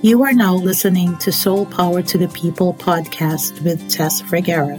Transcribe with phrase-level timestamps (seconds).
[0.00, 4.78] You are now listening to Soul Power to the People podcast with Tess Vergara.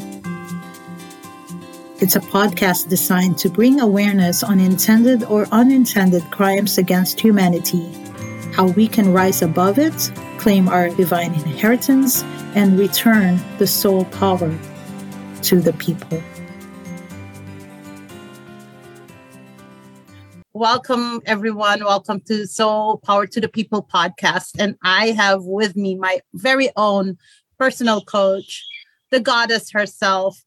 [2.00, 7.92] It's a podcast designed to bring awareness on intended or unintended crimes against humanity,
[8.54, 12.24] how we can rise above it, claim our divine inheritance,
[12.56, 14.58] and return the soul power
[15.42, 16.24] to the people.
[20.60, 21.86] Welcome, everyone.
[21.86, 24.60] Welcome to Soul Power to the People podcast.
[24.60, 27.18] And I have with me my very own
[27.58, 28.68] personal coach,
[29.10, 30.44] the goddess herself,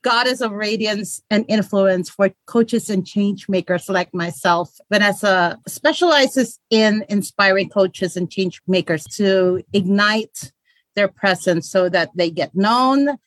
[0.00, 4.74] goddess of radiance and influence for coaches and change makers like myself.
[4.90, 10.50] Vanessa specializes in inspiring coaches and change makers to ignite
[10.96, 13.18] their presence so that they get known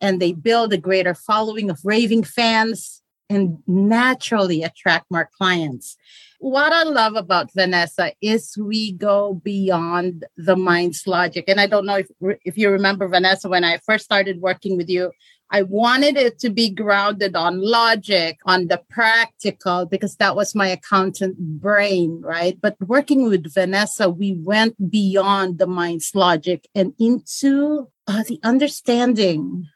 [0.00, 5.96] and they build a greater following of raving fans and naturally attract more clients.
[6.38, 11.44] What I love about Vanessa is we go beyond the mind's logic.
[11.48, 12.08] And I don't know if,
[12.44, 15.10] if you remember, Vanessa, when I first started working with you,
[15.50, 20.68] I wanted it to be grounded on logic, on the practical, because that was my
[20.68, 22.58] accountant brain, right?
[22.60, 29.66] But working with Vanessa, we went beyond the mind's logic and into uh, the understanding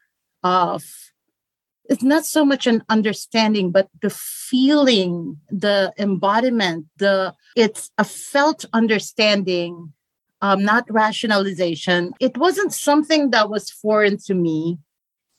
[0.42, 0.84] of
[1.89, 8.64] it's not so much an understanding but the feeling the embodiment the it's a felt
[8.72, 9.92] understanding
[10.41, 14.78] um, not rationalization it wasn't something that was foreign to me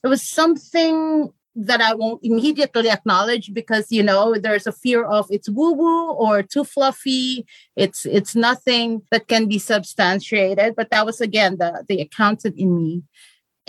[0.03, 5.27] it was something that I won't immediately acknowledge because you know there's a fear of
[5.29, 7.45] it's woo woo or too fluffy.
[7.75, 10.75] It's it's nothing that can be substantiated.
[10.75, 13.03] But that was again the the accountant in me.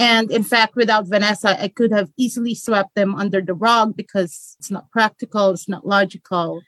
[0.00, 4.56] And in fact, without Vanessa, I could have easily swept them under the rug because
[4.58, 6.62] it's not practical, it's not logical.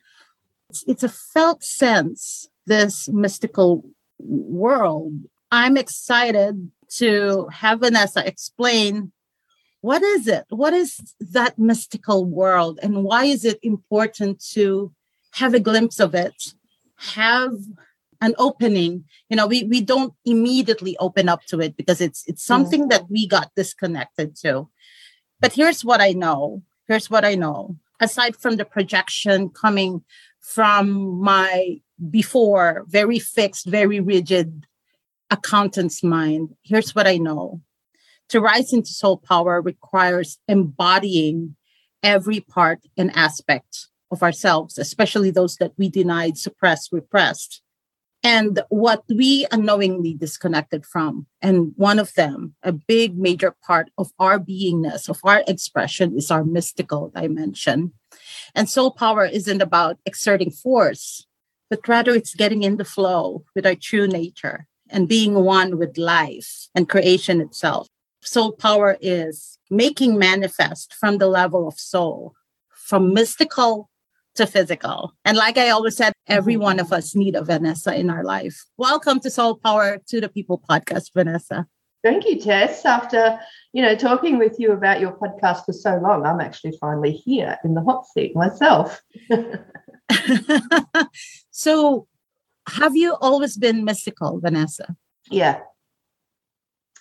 [0.68, 3.84] It's, it's a felt sense, this mystical
[4.18, 5.14] world.
[5.50, 9.12] I'm excited to have Vanessa explain
[9.80, 10.44] what is it?
[10.50, 12.78] What is that mystical world?
[12.82, 14.92] And why is it important to
[15.32, 16.34] have a glimpse of it,
[16.98, 17.54] have
[18.22, 22.42] an opening you know we we don't immediately open up to it because it's it's
[22.42, 24.68] something that we got disconnected to.
[25.40, 27.76] But here's what i know here's what i know.
[28.00, 30.02] Aside from the projection coming
[30.40, 34.66] from my before very fixed very rigid
[35.30, 37.60] accountant's mind here's what i know.
[38.28, 41.56] To rise into soul power requires embodying
[42.02, 47.62] every part and aspect of ourselves especially those that we denied suppressed repressed
[48.22, 51.26] and what we unknowingly disconnected from.
[51.40, 56.30] And one of them, a big major part of our beingness, of our expression, is
[56.30, 57.92] our mystical dimension.
[58.54, 61.26] And soul power isn't about exerting force,
[61.68, 65.98] but rather it's getting in the flow with our true nature and being one with
[65.98, 67.88] life and creation itself.
[68.20, 72.34] Soul power is making manifest from the level of soul,
[72.68, 73.90] from mystical
[74.34, 75.14] to physical.
[75.24, 76.62] And like I always said, every mm-hmm.
[76.62, 78.64] one of us need a Vanessa in our life.
[78.76, 81.66] Welcome to Soul Power to the People podcast, Vanessa.
[82.02, 82.84] Thank you, Tess.
[82.84, 83.38] After
[83.72, 87.58] you know talking with you about your podcast for so long, I'm actually finally here
[87.64, 89.00] in the hot seat myself.
[91.50, 92.08] so,
[92.68, 94.96] have you always been mystical, Vanessa?
[95.30, 95.60] Yeah,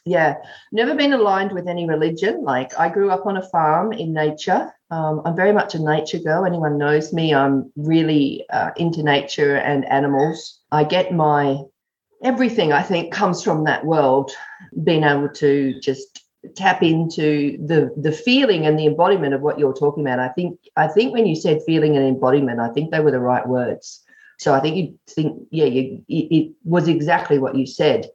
[0.06, 0.38] yeah.
[0.72, 2.44] Never been aligned with any religion.
[2.44, 4.72] Like i grew up on a farm in nature.
[4.90, 6.46] Um, i'm very much a nature girl.
[6.46, 10.60] Anyone knows me i'm really uh, into nature and animals.
[10.72, 11.60] I get my
[12.24, 14.32] everything i think comes from that world.
[14.84, 16.24] Being able to just
[16.56, 20.20] tap into the the feeling and the embodiment of what you're talking about.
[20.20, 23.20] I think i think when you said feeling and embodiment i think they were the
[23.20, 24.04] right words.
[24.40, 28.10] So i think you think yeah you, it was exactly what you said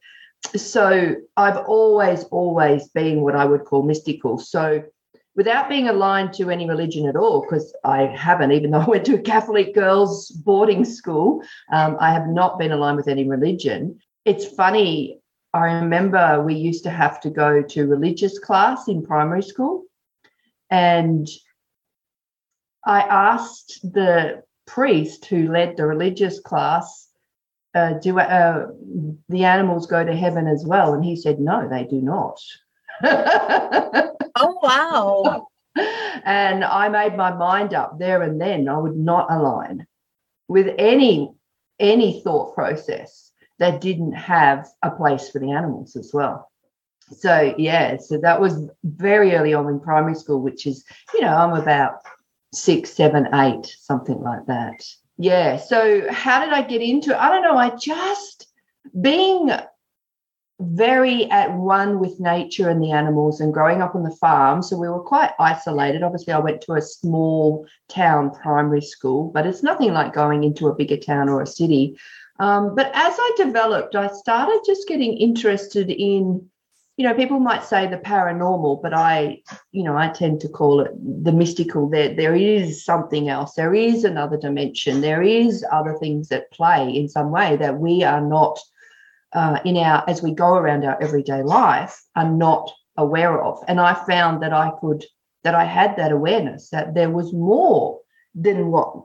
[0.55, 4.39] so I've always, always been what I would call mystical.
[4.39, 4.85] So
[5.35, 9.05] without being aligned to any religion at all, because I haven't, even though I went
[9.07, 11.43] to a Catholic girls' boarding school,
[11.73, 13.99] um, I have not been aligned with any religion.
[14.25, 15.21] It's funny,
[15.53, 19.85] I remember we used to have to go to religious class in primary school.
[20.71, 21.29] And
[22.85, 27.06] I asked the priest who led the religious class
[27.77, 28.69] uh, do uh,
[29.29, 30.95] the animals go to heaven as well?
[30.95, 32.41] And he said, no, they do not.
[33.05, 35.47] oh, wow.
[36.25, 39.87] and I made my mind up there and then I would not align
[40.49, 41.33] with any
[41.79, 46.51] any thought process that didn't have a place for the animals as well.
[47.11, 50.83] So yeah, so that was very early on in primary school, which is,
[51.13, 52.01] you know, I'm about
[52.55, 54.83] six, seven, eight, something like that
[55.19, 58.49] yeah so how did i get into i don't know i just
[59.01, 59.51] being
[60.61, 64.63] very at one with nature and the animals and growing up on the farm.
[64.63, 66.03] So we were quite isolated.
[66.03, 70.69] Obviously, I went to a small town primary school, but it's nothing like going into
[70.69, 71.99] a bigger town or a city.
[72.39, 76.49] Um, but as I developed, I started just getting interested in,
[76.97, 80.81] you know, people might say the paranormal, but I, you know, I tend to call
[80.81, 80.93] it
[81.25, 81.91] the mystical.
[81.91, 83.53] There, there is something else.
[83.53, 85.03] There is another dimension.
[85.03, 88.59] There is other things at play in some way that we are not
[89.35, 93.63] uh, in our as we go around our everyday life are not aware of.
[93.69, 95.05] And I found that I could
[95.45, 98.01] that I had that awareness that there was more
[98.35, 99.05] than what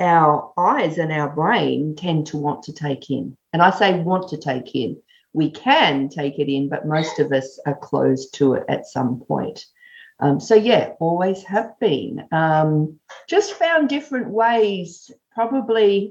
[0.00, 3.36] our eyes and our brain tend to want to take in.
[3.52, 4.96] And I say want to take in.
[5.36, 9.20] We can take it in, but most of us are closed to it at some
[9.20, 9.66] point.
[10.18, 12.26] Um, so yeah, always have been.
[12.32, 12.98] Um,
[13.28, 16.10] just found different ways, probably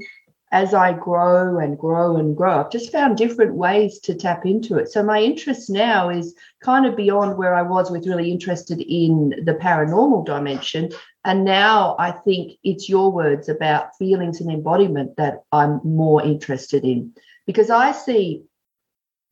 [0.52, 4.78] as I grow and grow and grow, I've just found different ways to tap into
[4.78, 4.90] it.
[4.90, 9.30] So my interest now is kind of beyond where I was with really interested in
[9.44, 10.92] the paranormal dimension.
[11.26, 16.86] And now I think it's your words about feelings and embodiment that I'm more interested
[16.86, 17.14] in
[17.48, 18.44] because I see,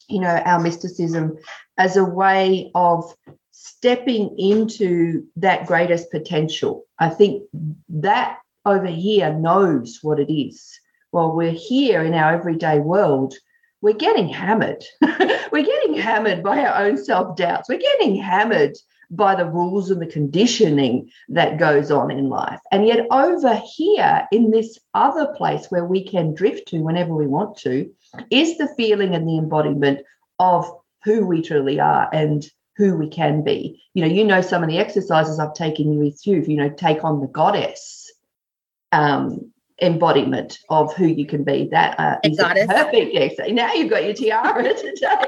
[0.07, 1.37] you know, our mysticism
[1.77, 3.13] as a way of
[3.51, 6.85] stepping into that greatest potential.
[6.99, 7.43] I think
[7.89, 10.79] that over here knows what it is
[11.13, 13.35] while we're here in our everyday world,
[13.81, 14.83] we're getting hammered.
[15.51, 17.69] we're getting hammered by our own self doubts.
[17.69, 18.75] We're getting hammered
[19.09, 22.59] by the rules and the conditioning that goes on in life.
[22.71, 27.27] And yet, over here in this other place where we can drift to whenever we
[27.27, 27.91] want to,
[28.29, 30.01] is the feeling and the embodiment
[30.39, 30.69] of
[31.03, 32.45] who we truly are and
[32.75, 33.81] who we can be.
[33.93, 36.69] You know, you know some of the exercises I've taken you with you, you know,
[36.69, 38.11] take on the goddess.
[38.91, 41.67] Um, embodiment of who you can be.
[41.71, 43.13] That uh, is perfect.
[43.13, 43.33] Yes.
[43.49, 45.25] Now you've got your tiara today.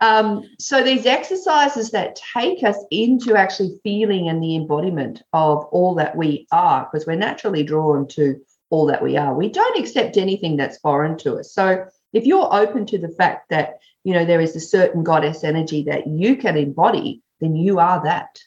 [0.00, 5.94] Um, so these exercises that take us into actually feeling and the embodiment of all
[5.96, 9.34] that we are, because we're naturally drawn to all that we are.
[9.34, 11.52] We don't accept anything that's foreign to us.
[11.52, 15.44] So if you're open to the fact that you know there is a certain goddess
[15.44, 18.38] energy that you can embody, then you are that.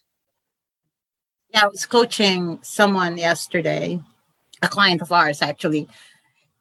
[1.54, 4.02] Yeah, I was coaching someone yesterday
[4.62, 5.88] a client of ours actually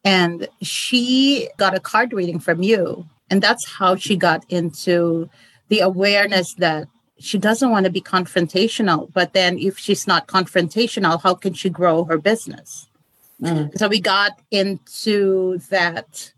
[0.03, 5.29] and she got a card reading from you and that's how she got into
[5.69, 6.87] the awareness that
[7.19, 11.69] she doesn't want to be confrontational but then if she's not confrontational how can she
[11.69, 12.87] grow her business
[13.41, 13.75] mm.
[13.77, 16.31] so we got into that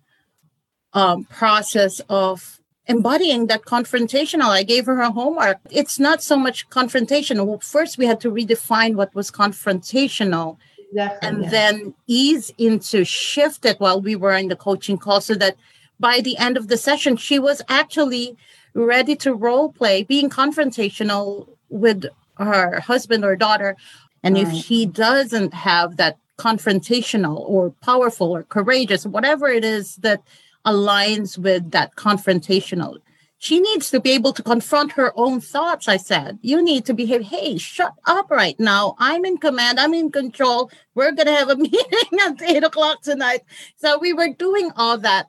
[0.93, 6.67] um, process of embodying that confrontational i gave her a homework it's not so much
[6.69, 10.57] confrontational first we had to redefine what was confrontational
[10.91, 11.49] Exactly, and yeah.
[11.49, 15.55] then ease into shift it while we were in the coaching call so that
[15.99, 18.35] by the end of the session, she was actually
[18.73, 22.05] ready to role play, being confrontational with
[22.37, 23.75] her husband or daughter.
[24.23, 24.47] And right.
[24.47, 30.21] if he doesn't have that confrontational or powerful or courageous, whatever it is that
[30.65, 32.99] aligns with that confrontational,
[33.41, 35.87] she needs to be able to confront her own thoughts.
[35.87, 37.21] I said, You need to behave.
[37.21, 38.95] Hey, shut up right now.
[38.99, 39.79] I'm in command.
[39.79, 40.69] I'm in control.
[40.93, 43.41] We're going to have a meeting at eight o'clock tonight.
[43.77, 45.27] So we were doing all that,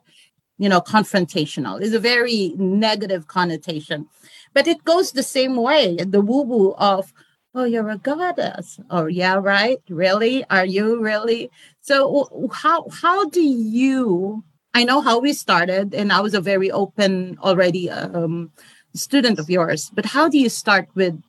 [0.61, 1.81] you know, confrontational.
[1.81, 4.07] It's a very negative connotation.
[4.53, 7.11] But it goes the same way the woo woo of,
[7.53, 8.79] Oh, you're a goddess.
[8.89, 9.81] Oh, yeah, right.
[9.89, 10.45] Really?
[10.49, 11.49] Are you really?
[11.81, 16.71] So, how how do you I know how we started, and I was a very
[16.71, 18.51] open already um,
[18.93, 19.89] student of yours.
[19.93, 21.19] But how do you start with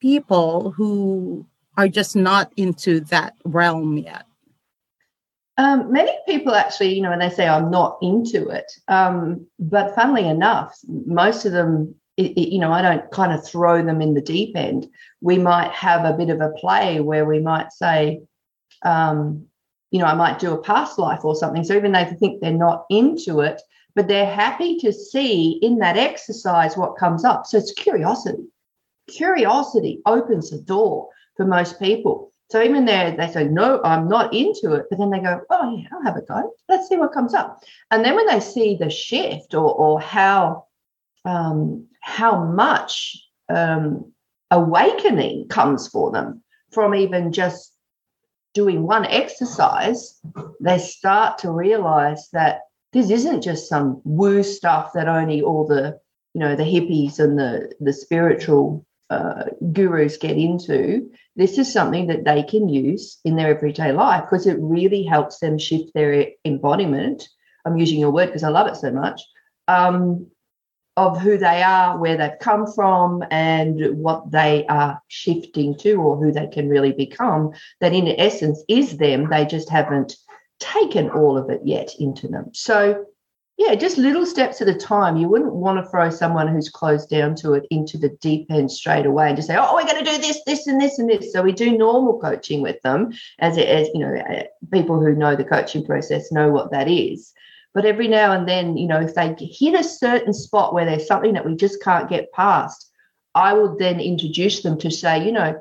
[0.00, 4.24] people who are just not into that realm yet?
[5.58, 9.94] Um, many people actually, you know, when they say I'm not into it, um, but
[9.94, 14.00] funnily enough, most of them, it, it, you know, I don't kind of throw them
[14.00, 14.88] in the deep end.
[15.20, 18.22] We might have a bit of a play where we might say,
[18.82, 19.46] um,
[19.90, 21.64] you know, I might do a past life or something.
[21.64, 23.60] So even though they think they're not into it,
[23.94, 27.46] but they're happy to see in that exercise what comes up.
[27.46, 28.44] So it's curiosity.
[29.08, 32.31] Curiosity opens the door for most people.
[32.52, 34.84] So even there, they say, no, I'm not into it.
[34.90, 36.52] But then they go, oh, yeah, I'll have a go.
[36.68, 37.62] Let's see what comes up.
[37.90, 40.66] And then when they see the shift or, or how,
[41.24, 43.16] um, how much
[43.48, 44.12] um,
[44.50, 47.72] awakening comes for them from even just
[48.52, 50.20] doing one exercise,
[50.60, 52.60] they start to realize that
[52.92, 55.98] this isn't just some woo stuff that only all the
[56.34, 61.10] you know the hippies and the the spiritual uh, gurus get into.
[61.36, 65.38] This is something that they can use in their everyday life because it really helps
[65.38, 67.28] them shift their embodiment
[67.64, 69.22] I'm using your word because I love it so much,
[69.68, 70.26] um,
[70.96, 76.16] of who they are, where they've come from, and what they are shifting to, or
[76.16, 77.52] who they can really become.
[77.80, 79.30] That in essence is them.
[79.30, 80.16] They just haven't
[80.60, 82.50] taken all of it yet into them.
[82.52, 83.06] So
[83.58, 85.16] yeah, just little steps at a time.
[85.16, 88.72] You wouldn't want to throw someone who's closed down to it into the deep end
[88.72, 91.08] straight away and just say, "Oh, we're going to do this, this, and this, and
[91.08, 95.14] this." So we do normal coaching with them, as as you know, uh, people who
[95.14, 97.32] know the coaching process know what that is.
[97.74, 101.06] But every now and then, you know, if they hit a certain spot where there's
[101.06, 102.90] something that we just can't get past,
[103.34, 105.60] I would then introduce them to say, you know,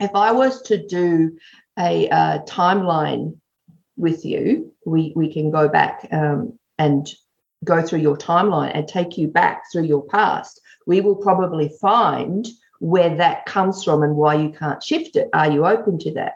[0.00, 1.38] if I was to do
[1.78, 3.36] a uh, timeline
[3.96, 7.08] with you, we we can go back um, and
[7.64, 12.46] go through your timeline and take you back through your past, we will probably find
[12.80, 15.28] where that comes from and why you can't shift it.
[15.32, 16.34] Are you open to that?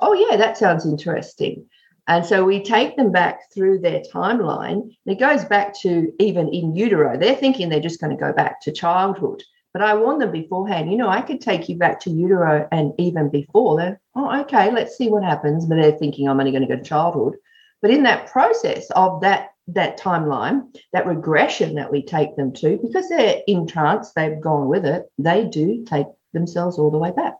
[0.00, 1.66] Oh, yeah, that sounds interesting.
[2.06, 4.82] And so we take them back through their timeline.
[4.82, 7.16] And It goes back to even in utero.
[7.16, 9.42] They're thinking they're just going to go back to childhood.
[9.72, 12.92] But I warn them beforehand, you know, I could take you back to utero and
[12.98, 13.76] even before.
[13.76, 15.64] They're, oh, okay, let's see what happens.
[15.66, 17.36] But they're thinking I'm only going to go to childhood.
[17.80, 22.78] But in that process of that that timeline, that regression that we take them to,
[22.82, 27.12] because they're in trance, they've gone with it, they do take themselves all the way
[27.12, 27.34] back.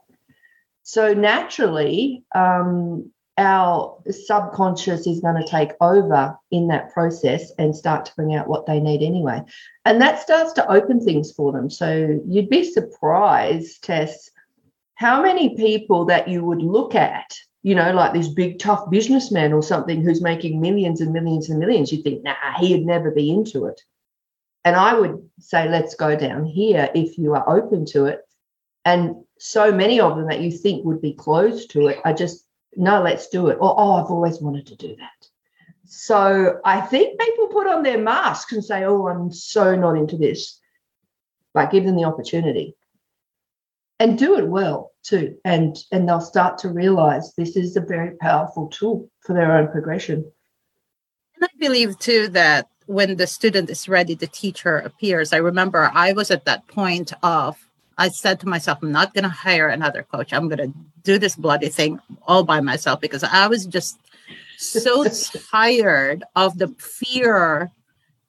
[0.83, 8.05] So naturally, um, our subconscious is going to take over in that process and start
[8.05, 9.41] to bring out what they need anyway.
[9.83, 11.69] And that starts to open things for them.
[11.69, 14.29] So you'd be surprised, Tess,
[14.95, 19.51] how many people that you would look at you know, like this big tough businessman
[19.51, 23.31] or something who's making millions and millions and millions, you think, nah, he'd never be
[23.31, 23.81] into it.
[24.63, 28.21] And I would say, let's go down here if you are open to it.
[28.85, 32.45] And so many of them that you think would be closed to it are just,
[32.75, 33.57] no, let's do it.
[33.59, 35.27] Or, oh, I've always wanted to do that.
[35.85, 40.17] So I think people put on their masks and say, oh, I'm so not into
[40.17, 40.59] this.
[41.55, 42.75] But give them the opportunity
[43.99, 45.37] and do it well too.
[45.45, 49.67] And and they'll start to realize this is a very powerful tool for their own
[49.69, 50.31] progression.
[51.35, 55.33] And i believe too that when the student is ready the teacher appears.
[55.33, 57.57] I remember i was at that point of
[57.97, 60.33] i said to myself i'm not going to hire another coach.
[60.33, 63.99] I'm going to do this bloody thing all by myself because i was just
[64.57, 65.05] so
[65.51, 67.71] tired of the fear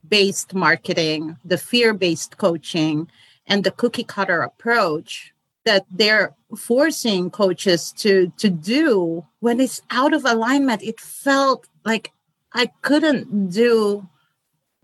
[0.09, 3.09] based marketing the fear based coaching
[3.49, 5.33] and the cookie cutter approach
[5.67, 12.13] that they're forcing coaches to to do when it's out of alignment it felt like
[12.55, 14.09] i couldn't do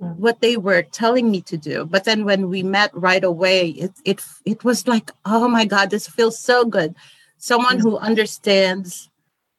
[0.02, 1.84] what they were telling me to do.
[1.84, 5.90] But then when we met right away it it it was like oh my god
[5.90, 6.94] this feels so good.
[7.38, 9.08] Someone who understands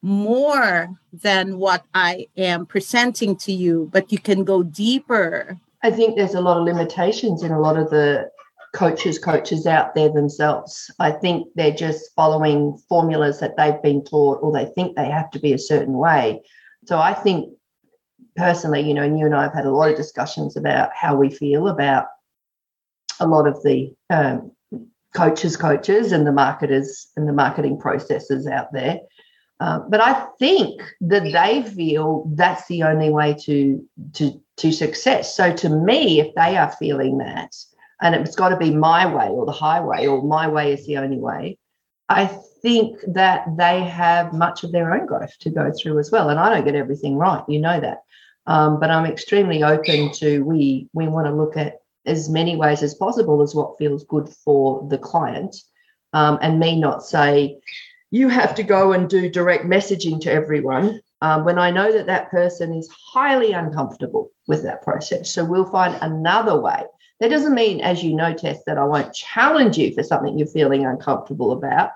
[0.01, 5.57] more than what i am presenting to you but you can go deeper.
[5.81, 8.29] I think there's a lot of limitations in a lot of the
[8.73, 10.91] coaches coaches out there themselves.
[10.99, 15.29] I think they're just following formulas that they've been taught or they think they have
[15.31, 16.41] to be a certain way.
[16.85, 17.53] So i think
[18.35, 21.15] personally you know and you and i have had a lot of discussions about how
[21.15, 22.07] we feel about
[23.19, 24.51] a lot of the um,
[25.15, 28.99] coaches coaches and the marketers and the marketing processes out there.
[29.59, 35.35] Um, but i think that they feel that's the only way to to to success.
[35.35, 37.55] So to me if they are feeling that
[38.03, 40.98] and it's got to be my way or the highway or my way is the
[40.98, 41.57] only way.
[42.10, 42.25] I
[42.62, 46.39] think that they have much of their own growth to go through as well and
[46.39, 48.03] i don't get everything right you know that.
[48.45, 52.83] Um, but i'm extremely open to we we want to look at as many ways
[52.83, 55.55] as possible as what feels good for the client.
[56.12, 57.57] Um, and me not say
[58.12, 62.05] you have to go and do direct messaging to everyone um, when I know that
[62.05, 65.31] that person is highly uncomfortable with that process.
[65.31, 66.83] So we'll find another way
[67.23, 70.45] that doesn't mean, as you know, Tess, that I won't challenge you for something you're
[70.45, 71.91] feeling uncomfortable about.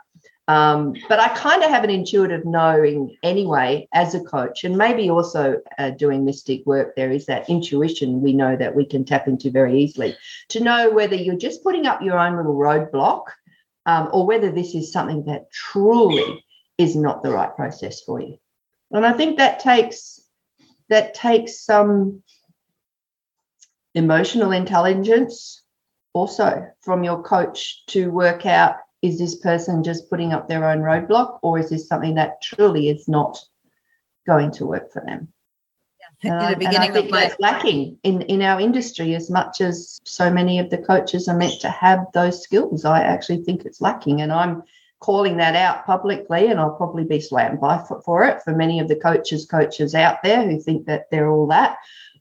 [0.47, 5.09] Um, but I kind of have an intuitive knowing anyway as a coach, and maybe
[5.09, 6.95] also uh, doing mystic work.
[6.95, 10.15] There is that intuition we know that we can tap into very easily
[10.47, 13.23] to know whether you're just putting up your own little roadblock
[13.85, 16.45] um, or whether this is something that truly
[16.77, 18.37] is not the right process for you.
[18.91, 20.21] And I think that takes
[20.87, 22.23] that takes some
[23.97, 25.63] emotional intelligence
[26.13, 30.79] also from your coach to work out is this person just putting up their own
[30.79, 33.37] roadblock or is this something that truly is not
[34.25, 35.27] going to work for them
[36.23, 39.61] yeah, in the beginning and I think that's lacking in, in our industry as much
[39.61, 42.85] as so many of the coaches are meant to have those skills.
[42.85, 44.21] I actually think it's lacking.
[44.21, 44.63] And I'm
[44.99, 48.79] calling that out publicly, and I'll probably be slammed by for, for it for many
[48.79, 51.77] of the coaches, coaches out there who think that they're all that.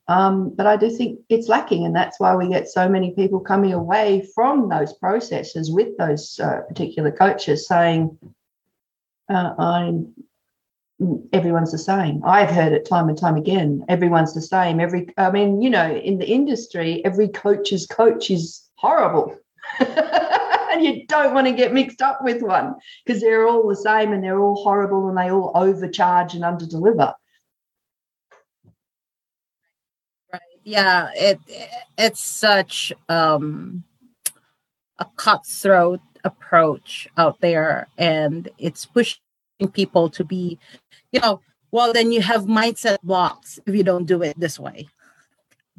[0.09, 3.41] Um, but I do think it's lacking, and that's why we get so many people
[3.41, 8.17] coming away from those processes with those uh, particular coaches saying,
[9.29, 10.15] uh, "I'm
[11.33, 13.85] everyone's the same." I've heard it time and time again.
[13.89, 14.79] Everyone's the same.
[14.79, 19.37] Every, I mean, you know, in the industry, every coach's coach is horrible.
[20.77, 24.13] and you don't want to get mixed up with one because they're all the same
[24.13, 27.15] and they're all horrible and they all overcharge and underdeliver.
[30.67, 31.39] Yeah it
[31.97, 33.85] it's such um
[34.99, 39.21] a cutthroat approach out there and it's pushing
[39.73, 40.59] people to be
[41.13, 44.89] you know well then you have mindset blocks if you don't do it this way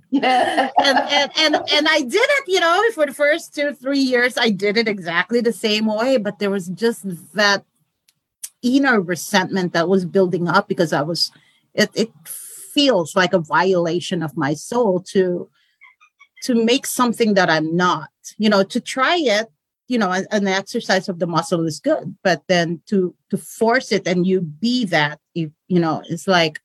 [0.10, 0.70] yeah.
[0.78, 4.38] and, and and and I did it, you know, for the first two three years.
[4.38, 7.04] I did it exactly the same way, but there was just
[7.34, 7.66] that
[8.62, 11.30] inner resentment that was building up because I was
[11.74, 12.10] it it
[12.78, 15.50] feels like a violation of my soul to
[16.44, 18.10] to make something that i'm not.
[18.38, 19.48] You know to try it
[19.88, 24.06] you know an, exercise of the muscle is good but then to to force it
[24.08, 26.60] and you be that you, you know it's like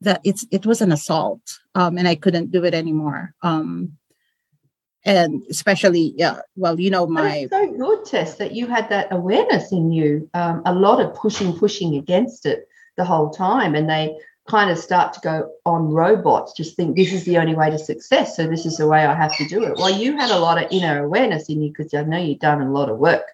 [0.00, 3.34] that it's it was an assault um and i couldn't do it anymore.
[3.42, 3.96] Um
[5.04, 9.72] and especially yeah well you know my so good tess that you had that awareness
[9.72, 14.14] in you um, a lot of pushing pushing against it the whole time and they
[14.48, 17.78] kind of start to go on robots, just think this is the only way to
[17.78, 18.36] success.
[18.36, 19.76] So this is the way I have to do it.
[19.76, 22.60] Well, you had a lot of inner awareness in you because I know you've done
[22.60, 23.24] a lot of work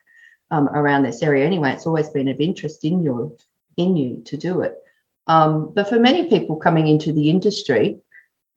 [0.51, 1.73] um, around this area anyway.
[1.73, 3.33] It's always been of interest in your
[3.77, 4.77] in you to do it.
[5.27, 7.99] Um, but for many people coming into the industry,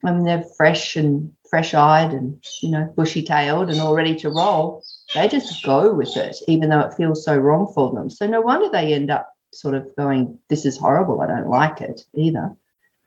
[0.04, 4.84] I mean they're fresh and fresh-eyed and you know bushy-tailed and all ready to roll.
[5.14, 8.10] They just go with it, even though it feels so wrong for them.
[8.10, 11.22] So no wonder they end up sort of going, this is horrible.
[11.22, 12.56] I don't like it either.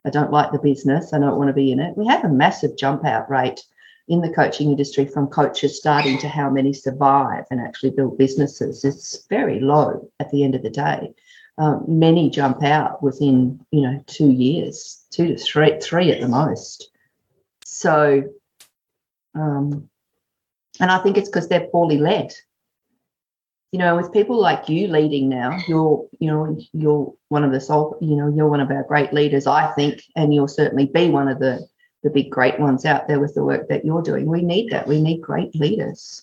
[0.04, 1.12] I don't like the business.
[1.12, 1.96] I don't want to be in it.
[1.96, 3.64] We have a massive jump out rate
[4.08, 8.84] in the coaching industry from coaches starting to how many survive and actually build businesses.
[8.84, 11.14] It's very low at the end of the day.
[11.58, 16.28] Um, many jump out within, you know, two years, two to three, three at the
[16.28, 16.90] most.
[17.64, 18.24] So,
[19.34, 19.88] um,
[20.80, 22.34] and I think it's because they're poorly led
[23.72, 27.60] you know, with people like you leading now, you're, you know, you're one of the
[27.60, 31.08] soul, you know, you're one of our great leaders, I think, and you'll certainly be
[31.08, 31.66] one of the
[32.02, 34.26] the big great ones out there with the work that you're doing.
[34.26, 34.88] We need that.
[34.88, 36.22] We need great leaders.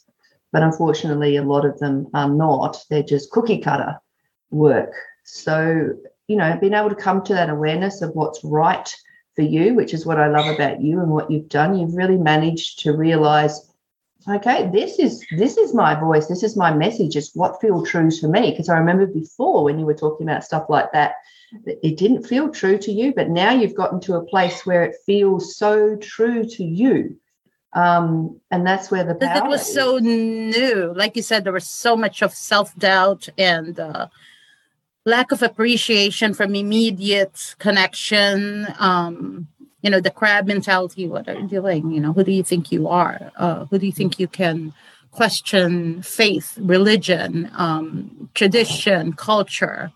[0.52, 2.84] But unfortunately, a lot of them are not.
[2.90, 3.98] They're just cookie cutter
[4.52, 4.94] work.
[5.24, 5.94] So,
[6.28, 8.94] you know, being able to come to that awareness of what's right
[9.36, 12.18] for you, which is what I love about you and what you've done, you've really
[12.18, 13.69] managed to realize
[14.28, 18.12] okay this is this is my voice this is my message it's what feels true
[18.12, 21.14] to me because i remember before when you were talking about stuff like that
[21.66, 24.96] it didn't feel true to you but now you've gotten to a place where it
[25.06, 27.18] feels so true to you
[27.74, 29.74] um and that's where the power it was is.
[29.74, 34.08] so new like you said there was so much of self-doubt and uh
[35.06, 39.48] lack of appreciation from immediate connection um
[39.82, 41.92] you know the crab mentality what are you doing?
[41.92, 43.32] You know who do you think you are?
[43.38, 44.74] Uh, who do you think you can
[45.12, 49.92] question faith religion um, tradition culture?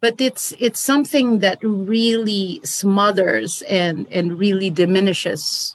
[0.00, 5.74] But it's it's something that really smothers and and really diminishes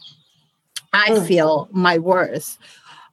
[0.95, 1.27] i mm.
[1.27, 2.57] feel my worth.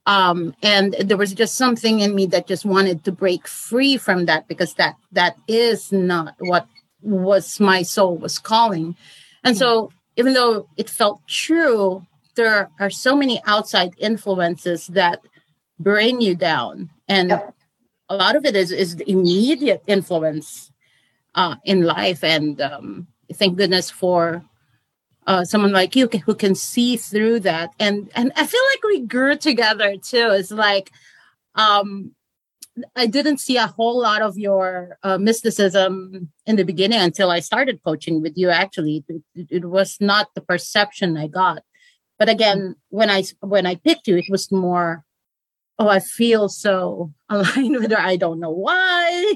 [0.06, 4.26] Um, and there was just something in me that just wanted to break free from
[4.26, 6.66] that because that that is not what
[7.02, 8.96] was my soul was calling.
[9.44, 15.20] And so even though it felt true, there are so many outside influences that
[15.78, 16.90] bring you down.
[17.08, 17.54] And yep.
[18.08, 20.70] a lot of it is, is the immediate influence
[21.34, 22.22] uh, in life.
[22.24, 24.44] And um, thank goodness for
[25.26, 27.70] uh, someone like you who can see through that.
[27.78, 30.30] And and I feel like we grew together too.
[30.32, 30.90] It's like
[31.54, 32.12] um,
[32.96, 37.40] I didn't see a whole lot of your uh, mysticism in the beginning until I
[37.40, 38.48] started coaching with you.
[38.48, 41.62] Actually, it, it, was not the perception I got.
[42.18, 45.04] But again, when I when I picked you, it was more,
[45.78, 48.00] oh, I feel so aligned with her.
[48.00, 49.34] I don't know why.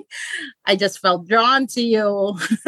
[0.64, 2.38] I just felt drawn to you.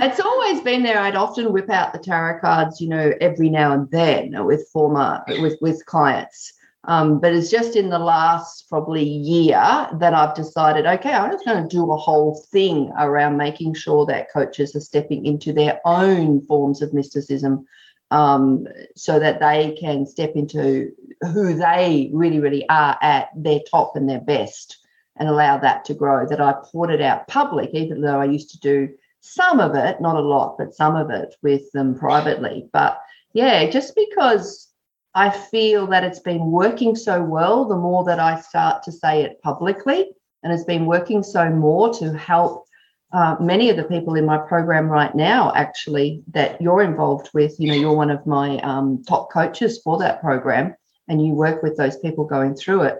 [0.00, 0.98] it's always been there.
[0.98, 5.22] I'd often whip out the tarot cards, you know, every now and then with former
[5.28, 10.86] with with clients um, but it's just in the last probably year that I've decided,
[10.86, 14.80] okay, I'm just going to do a whole thing around making sure that coaches are
[14.80, 17.66] stepping into their own forms of mysticism
[18.10, 18.66] um,
[18.96, 20.92] so that they can step into
[21.32, 24.78] who they really, really are at their top and their best
[25.16, 26.26] and allow that to grow.
[26.26, 28.88] That I poured it out public, even though I used to do
[29.20, 32.68] some of it, not a lot, but some of it with them privately.
[32.72, 32.98] But
[33.34, 34.69] yeah, just because
[35.14, 39.22] I feel that it's been working so well, the more that I start to say
[39.22, 40.10] it publicly,
[40.42, 42.66] and it's been working so more to help
[43.12, 47.58] uh, many of the people in my program right now, actually, that you're involved with.
[47.58, 50.76] You know, you're one of my um, top coaches for that program,
[51.08, 52.98] and you work with those people going through it.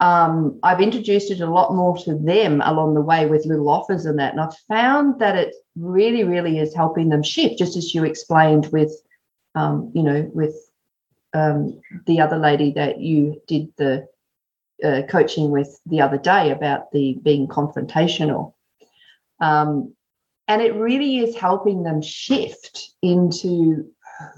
[0.00, 4.04] Um, I've introduced it a lot more to them along the way with little offers
[4.04, 4.32] and that.
[4.32, 8.66] And I've found that it really, really is helping them shift, just as you explained
[8.66, 8.92] with,
[9.54, 10.54] um, you know, with
[11.38, 14.08] um, the other lady that you did the
[14.84, 18.54] uh, coaching with the other day about the being confrontational.
[19.40, 19.94] Um,
[20.46, 23.90] and it really is helping them shift into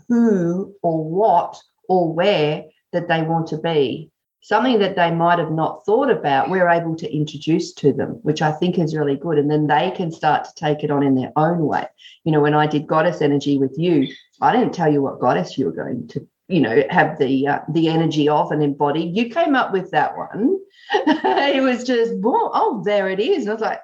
[0.08, 4.10] who or what or where that they want to be.
[4.42, 8.40] Something that they might have not thought about, we're able to introduce to them, which
[8.40, 9.38] I think is really good.
[9.38, 11.86] And then they can start to take it on in their own way.
[12.24, 14.08] You know, when I did goddess energy with you,
[14.40, 17.60] I didn't tell you what goddess you were going to you know have the uh,
[17.70, 20.58] the energy of and embody you came up with that one.
[21.52, 23.42] It was just oh there it is.
[23.42, 23.80] And i was like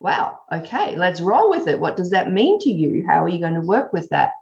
[0.00, 1.80] wow okay let's roll with it.
[1.80, 3.04] What does that mean to you?
[3.06, 4.32] How are you going to work with that?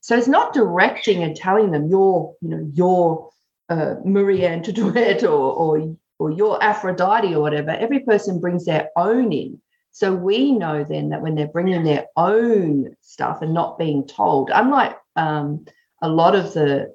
[0.00, 3.30] So it's not directing and telling them you're you know you're
[3.68, 7.70] uh, marie antoinette or, or or your aphrodite or whatever.
[7.70, 9.60] Every person brings their own in.
[9.92, 14.50] So we know then that when they're bringing their own stuff and not being told
[14.52, 15.64] unlike um,
[16.02, 16.94] a lot of the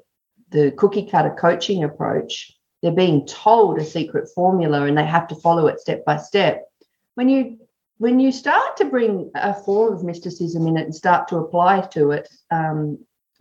[0.51, 5.35] the cookie cutter coaching approach, they're being told a secret formula and they have to
[5.35, 6.65] follow it step by step.
[7.15, 7.57] When you
[7.97, 11.81] when you start to bring a form of mysticism in it and start to apply
[11.91, 12.97] to it um,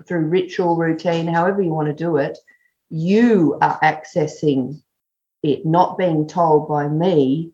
[0.07, 2.37] through ritual routine, however you want to do it,
[2.91, 4.83] you are accessing
[5.43, 7.53] it, not being told by me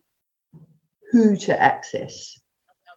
[1.11, 2.37] who to access.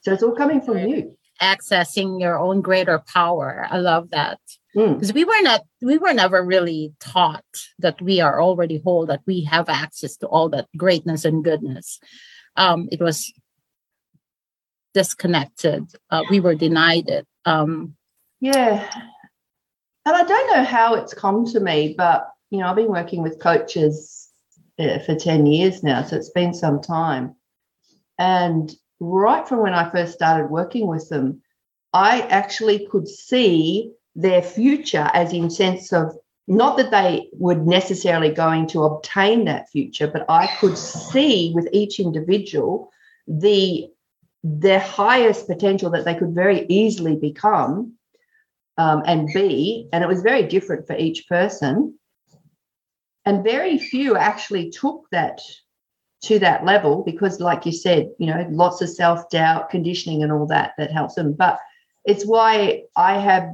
[0.03, 1.17] So it's all coming from you.
[1.43, 3.67] Accessing your own greater power.
[3.71, 4.39] I love that.
[4.75, 5.15] Because mm.
[5.15, 7.45] we were not we were never really taught
[7.79, 11.99] that we are already whole that we have access to all that greatness and goodness.
[12.57, 13.33] Um it was
[14.95, 15.87] disconnected.
[16.11, 17.27] Uh, we were denied it.
[17.45, 17.97] Um
[18.41, 18.89] yeah.
[20.07, 23.23] And i don't know how it's come to me but you know i've been working
[23.23, 24.31] with coaches
[24.79, 27.35] uh, for 10 years now so it's been some time.
[28.19, 31.41] And right from when i first started working with them
[31.93, 36.15] i actually could see their future as in sense of
[36.47, 41.69] not that they were necessarily going to obtain that future but i could see with
[41.73, 42.91] each individual
[43.27, 43.89] the
[44.43, 47.95] their highest potential that they could very easily become
[48.79, 51.99] um, and be and it was very different for each person.
[53.27, 55.43] And very few actually took that
[56.23, 60.47] to that level because like you said you know lots of self-doubt conditioning and all
[60.47, 61.33] that that helps them.
[61.33, 61.59] But
[62.05, 63.51] it's why i have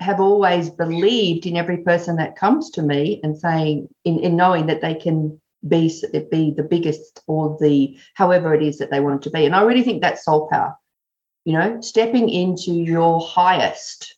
[0.00, 4.66] have always believed in every person that comes to me and saying in, in knowing
[4.66, 5.92] that they can be
[6.30, 9.44] be the biggest or the however it is that they want it to be.
[9.44, 10.76] And i really think that's soul power
[11.44, 14.16] you know stepping into your highest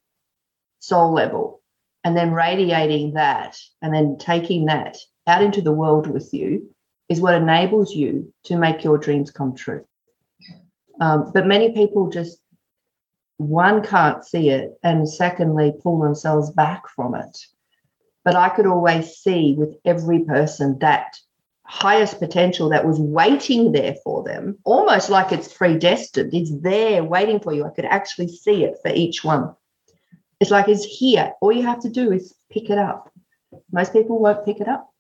[0.81, 1.63] soul level
[2.05, 6.75] and then radiating that and then taking that out into the world with you
[7.11, 9.85] is what enables you to make your dreams come true.
[11.01, 12.39] Um, but many people just
[13.37, 17.37] one can't see it and secondly pull themselves back from it.
[18.25, 21.17] But i could always see with every person that
[21.65, 27.41] highest potential that was waiting there for them almost like it's predestined it's there waiting
[27.41, 27.65] for you.
[27.65, 29.55] I could actually see it for each one.
[30.39, 31.33] It's like it's here.
[31.41, 33.11] All you have to do is pick it up.
[33.73, 34.91] Most people won't pick it up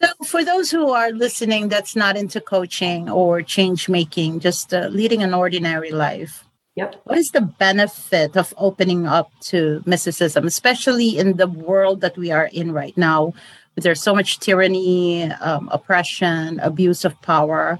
[0.00, 4.88] so for those who are listening that's not into coaching or change making just uh,
[4.88, 6.96] leading an ordinary life Yep.
[7.04, 12.30] What is the benefit of opening up to mysticism, especially in the world that we
[12.30, 13.32] are in right now?
[13.76, 17.78] There's so much tyranny, um, oppression, abuse of power.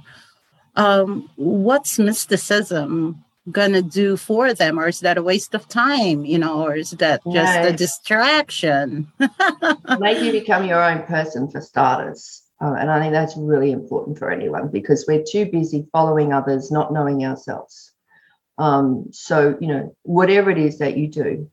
[0.76, 6.24] Um, what's mysticism gonna do for them, or is that a waste of time?
[6.24, 9.12] You know, or is that just a distraction?
[9.98, 12.42] Make you become your own person for starters.
[12.60, 16.70] Uh, and I think that's really important for anyone because we're too busy following others,
[16.70, 17.92] not knowing ourselves.
[18.58, 21.50] Um, so you know, whatever it is that you do,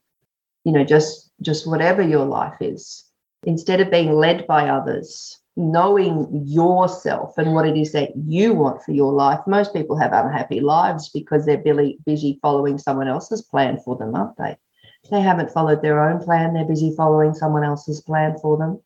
[0.63, 3.02] you know, just just whatever your life is,
[3.45, 8.81] instead of being led by others, knowing yourself and what it is that you want
[8.81, 9.39] for your life.
[9.45, 11.63] Most people have unhappy lives because they're
[12.05, 14.57] busy, following someone else's plan for them, aren't they?
[15.11, 16.53] They haven't followed their own plan.
[16.53, 18.81] They're busy following someone else's plan for them.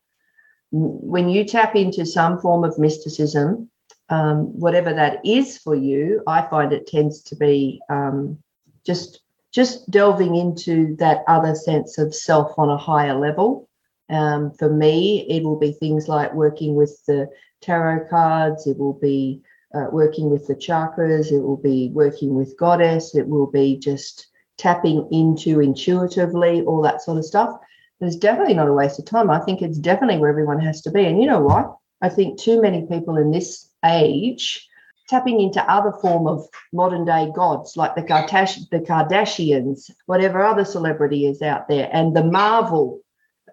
[0.72, 3.70] When you tap into some form of mysticism,
[4.10, 8.40] um, whatever that is for you, I find it tends to be um,
[8.86, 9.22] just
[9.54, 13.67] just delving into that other sense of self on a higher level.
[14.10, 17.30] Um, for me, it will be things like working with the
[17.62, 18.68] tarot cards.
[18.68, 19.42] It will be
[19.74, 21.32] uh, working with the chakras.
[21.32, 23.16] It will be working with goddess.
[23.16, 27.60] It will be just tapping into intuitively all that sort of stuff.
[28.00, 29.30] It's definitely not a waste of time.
[29.30, 31.06] I think it's definitely where everyone has to be.
[31.06, 31.76] And you know what?
[32.02, 34.68] I think too many people in this age
[35.10, 41.26] tapping into other form of modern day gods like the, the Kardashians, whatever other celebrity
[41.26, 43.02] is out there, and the Marvel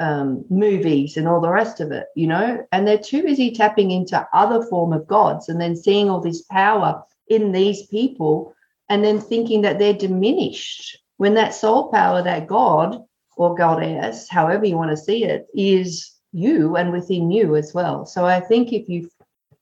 [0.01, 3.91] um, movies and all the rest of it, you know, and they're too busy tapping
[3.91, 8.55] into other form of gods and then seeing all this power in these people
[8.89, 13.03] and then thinking that they're diminished when that soul power, that God
[13.37, 18.05] or goddess, however you want to see it, is you and within you as well.
[18.05, 19.09] So I think if you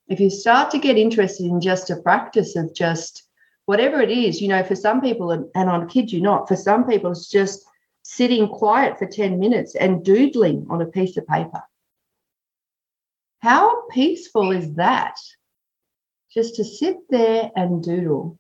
[0.09, 3.23] if you start to get interested in just a practice of just
[3.67, 6.57] whatever it is, you know, for some people, and, and I kid you not, for
[6.57, 7.65] some people, it's just
[8.03, 11.63] sitting quiet for 10 minutes and doodling on a piece of paper.
[13.41, 15.17] How peaceful is that?
[16.33, 18.39] Just to sit there and doodle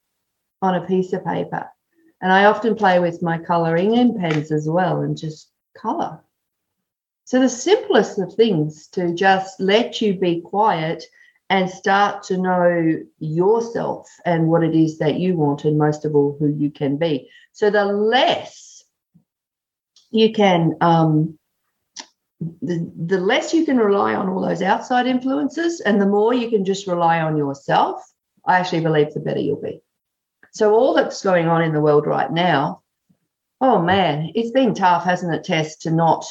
[0.60, 1.68] on a piece of paper.
[2.20, 6.20] And I often play with my coloring and pens as well and just color.
[7.24, 11.04] So, the simplest of things to just let you be quiet
[11.50, 16.14] and start to know yourself and what it is that you want, and most of
[16.14, 17.28] all, who you can be.
[17.52, 18.71] So the less
[20.12, 21.38] you can, um,
[22.40, 26.50] the, the less you can rely on all those outside influences, and the more you
[26.50, 28.00] can just rely on yourself,
[28.46, 29.80] I actually believe the better you'll be.
[30.52, 32.82] So all that's going on in the world right now,
[33.60, 36.24] oh man, it's been tough, hasn't it, Tess, to not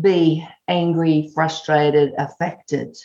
[0.00, 2.96] be angry, frustrated, affected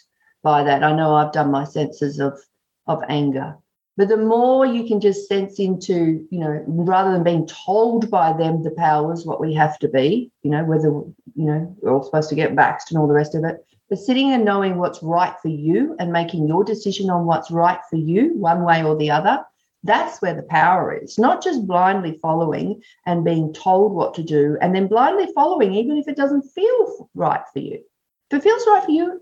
[0.43, 0.83] by that.
[0.83, 2.39] I know I've done my senses of
[2.86, 3.57] of anger.
[3.95, 8.34] But the more you can just sense into, you know, rather than being told by
[8.34, 12.03] them the powers what we have to be, you know, whether you know we're all
[12.03, 15.03] supposed to get vaxxed and all the rest of it, but sitting and knowing what's
[15.03, 18.97] right for you and making your decision on what's right for you, one way or
[18.97, 19.43] the other,
[19.84, 21.19] that's where the power is.
[21.19, 25.97] Not just blindly following and being told what to do, and then blindly following, even
[25.97, 27.84] if it doesn't feel right for you.
[28.32, 29.21] If it feels right for you,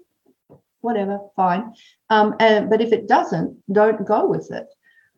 [0.82, 1.74] whatever, fine.
[2.10, 4.68] Um, and, but if it doesn't, don't go with it.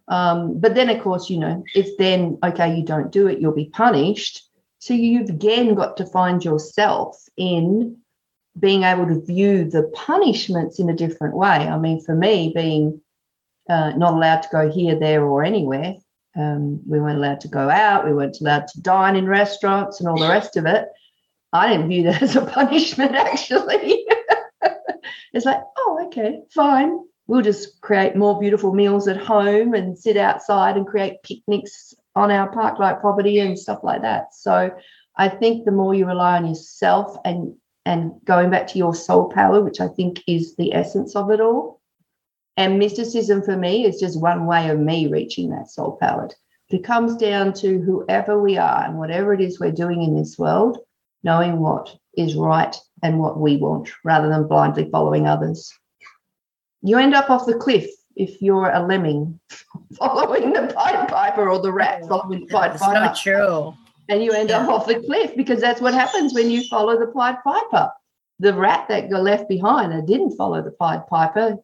[0.08, 3.54] Um, but then, of course, you know, if then, okay, you don't do it, you'll
[3.54, 4.48] be punished.
[4.80, 7.98] So you've again got to find yourself in
[8.60, 11.48] being able to view the punishments in a different way.
[11.48, 13.02] I mean, for me, being
[13.70, 15.96] uh, not allowed to go here, there, or anywhere,
[16.36, 20.10] um, we weren't allowed to go out, we weren't allowed to dine in restaurants and
[20.10, 20.90] all the rest of it.
[21.52, 24.06] I didn't view that as a punishment, actually.
[25.34, 27.00] it's like, oh, okay, fine.
[27.28, 32.32] We'll just create more beautiful meals at home and sit outside and create picnics on
[32.32, 34.34] our park-like property and stuff like that.
[34.34, 34.72] So
[35.18, 39.30] I think the more you rely on yourself and and going back to your soul
[39.30, 41.82] power, which I think is the essence of it all.
[42.56, 46.30] And mysticism for me is just one way of me reaching that soul power.
[46.70, 50.38] It comes down to whoever we are and whatever it is we're doing in this
[50.38, 50.78] world,
[51.24, 55.72] knowing what is right and what we want rather than blindly following others.
[56.82, 57.86] You end up off the cliff
[58.16, 59.40] if you're a lemming
[60.00, 62.94] following the Pied Piper or the rat oh, following the Pied Piper.
[62.94, 63.74] That's so true.
[64.10, 64.60] And you end yeah.
[64.60, 67.92] up off the cliff because that's what happens when you follow the Pied Piper.
[68.40, 71.58] The rat that got left behind and didn't follow the Pied Piper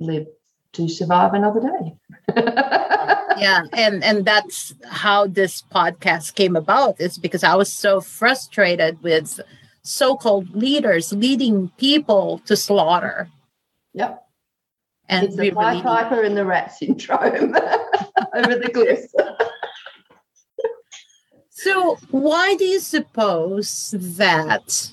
[0.00, 0.28] lived
[0.72, 1.96] to survive another day.
[3.38, 7.00] yeah, and and that's how this podcast came about.
[7.00, 9.40] is because I was so frustrated with
[9.88, 13.28] so-called leaders leading people to slaughter.
[13.94, 14.22] Yep.
[15.08, 17.56] And it's the Pied Piper and the rat syndrome
[18.34, 19.10] over the cliff.
[21.48, 24.92] so why do you suppose that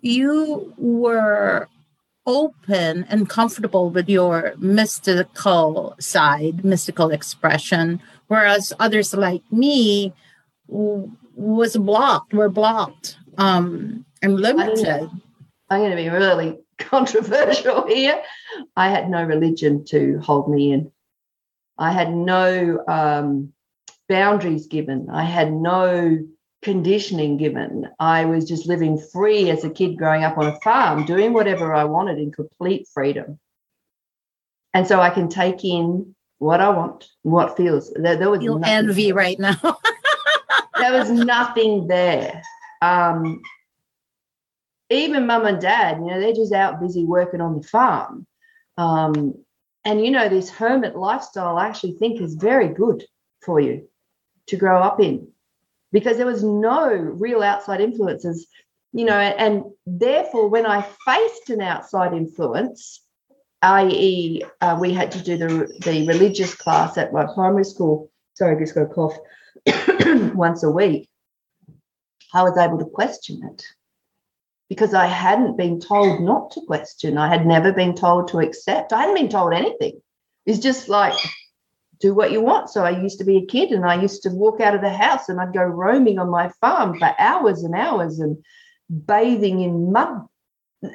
[0.00, 1.68] you were
[2.26, 10.12] open and comfortable with your mystical side, mystical expression, whereas others like me
[10.66, 15.10] was blocked, were blocked um, and limited.
[15.70, 18.22] I'm going to be really controversial here.
[18.76, 20.92] I had no religion to hold me in.
[21.78, 23.52] I had no um,
[24.08, 25.08] boundaries given.
[25.10, 26.18] I had no
[26.62, 27.88] conditioning given.
[27.98, 31.74] I was just living free as a kid growing up on a farm, doing whatever
[31.74, 33.38] I wanted in complete freedom.
[34.74, 37.92] And so I can take in what I want, what feels.
[37.94, 39.56] There, there was envy right now.
[40.78, 42.42] there was nothing there.
[42.82, 43.40] Um,
[44.90, 48.26] even mum and dad, you know, they're just out busy working on the farm.
[48.76, 49.34] Um,
[49.84, 53.04] and you know, this hermit lifestyle I actually think is very good
[53.40, 53.88] for you
[54.48, 55.28] to grow up in
[55.92, 58.46] because there was no real outside influences,
[58.92, 63.00] you know, and therefore when I faced an outside influence,
[63.62, 68.10] i.e., uh, we had to do the, the religious class at my primary school.
[68.34, 69.16] Sorry, I just got a cough
[70.34, 71.08] once a week.
[72.32, 73.64] I was able to question it
[74.68, 77.18] because I hadn't been told not to question.
[77.18, 78.92] I had never been told to accept.
[78.92, 80.00] I hadn't been told anything.
[80.46, 81.14] It's just like,
[82.00, 82.70] do what you want.
[82.70, 84.92] So I used to be a kid and I used to walk out of the
[84.92, 88.42] house and I'd go roaming on my farm for hours and hours and
[89.06, 90.26] bathing in mud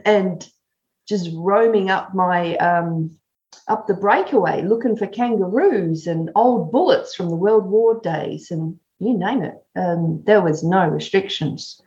[0.06, 0.47] and
[1.08, 3.17] just roaming up my um,
[3.67, 8.78] up the breakaway looking for kangaroos and old bullets from the World War days and
[9.00, 9.56] you name it.
[9.76, 11.82] Um, there was no restrictions.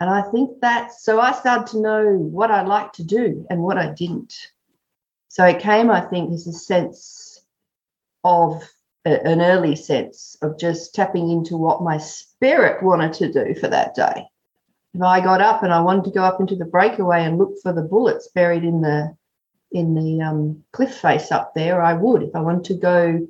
[0.00, 3.62] And I think that, so I started to know what I liked to do and
[3.62, 4.34] what I didn't.
[5.28, 7.42] So it came, I think, as a sense
[8.24, 8.62] of
[9.06, 13.68] a, an early sense of just tapping into what my spirit wanted to do for
[13.68, 14.26] that day.
[14.92, 17.52] If I got up and I wanted to go up into the breakaway and look
[17.62, 19.16] for the bullets buried in the
[19.72, 22.22] in the um, cliff face up there, I would.
[22.22, 23.26] If I wanted to go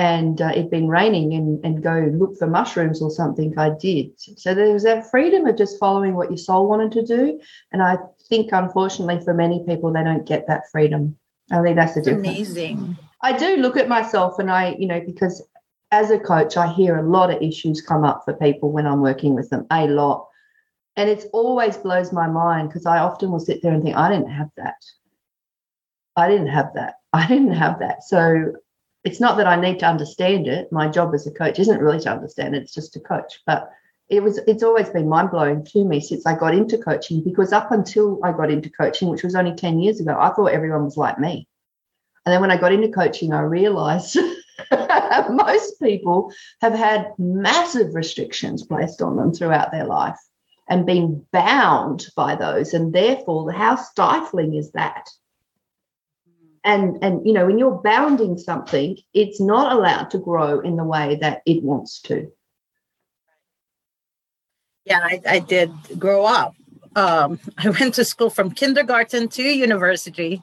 [0.00, 4.12] and uh, it'd been raining and, and go look for mushrooms or something, I did.
[4.16, 7.38] So there was that freedom of just following what your soul wanted to do.
[7.70, 11.18] And I think, unfortunately, for many people, they don't get that freedom.
[11.52, 12.28] I think that's the difference.
[12.28, 12.96] Amazing.
[13.20, 15.46] I do look at myself and I, you know, because
[15.90, 19.02] as a coach, I hear a lot of issues come up for people when I'm
[19.02, 20.26] working with them, a lot.
[20.96, 24.08] And it always blows my mind because I often will sit there and think, I
[24.08, 24.82] didn't have that.
[26.16, 26.94] I didn't have that.
[27.12, 28.02] I didn't have that.
[28.02, 28.54] So
[29.04, 30.70] it's not that I need to understand it.
[30.72, 33.40] My job as a coach isn't really to understand it, it's just to coach.
[33.46, 33.70] But
[34.08, 37.52] it was it's always been mind blowing to me since I got into coaching because
[37.52, 40.84] up until I got into coaching, which was only 10 years ago, I thought everyone
[40.84, 41.46] was like me.
[42.26, 44.18] And then when I got into coaching, I realized
[45.30, 50.18] most people have had massive restrictions placed on them throughout their life
[50.68, 52.74] and been bound by those.
[52.74, 55.08] And therefore, how stifling is that?
[56.64, 60.84] And and you know when you're bounding something it's not allowed to grow in the
[60.84, 62.30] way that it wants to
[64.84, 66.54] yeah i, I did grow up
[66.96, 70.42] um, i went to school from kindergarten to university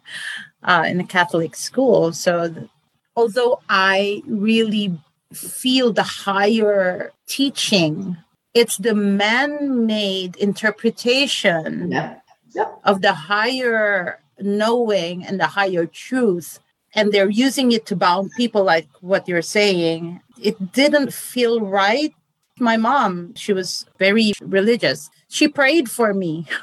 [0.64, 2.68] uh, in a catholic school so th-
[3.16, 4.98] although i really
[5.34, 8.18] feel the higher teaching
[8.54, 12.16] it's the man-made interpretation yeah.
[12.56, 12.72] Yeah.
[12.86, 16.60] of the higher knowing and the higher truth
[16.94, 22.14] and they're using it to bound people like what you're saying it didn't feel right.
[22.60, 25.10] My mom she was very religious.
[25.30, 26.46] She prayed for me.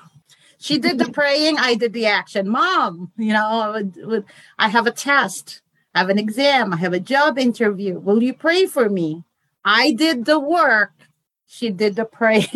[0.58, 2.48] She did the praying i did the action.
[2.48, 4.24] Mom you know I, would, would,
[4.58, 5.60] I have a test
[5.94, 7.98] i have an exam i have a job interview.
[7.98, 9.24] Will you pray for me?
[9.64, 10.92] I did the work.
[11.46, 12.46] She did the praying.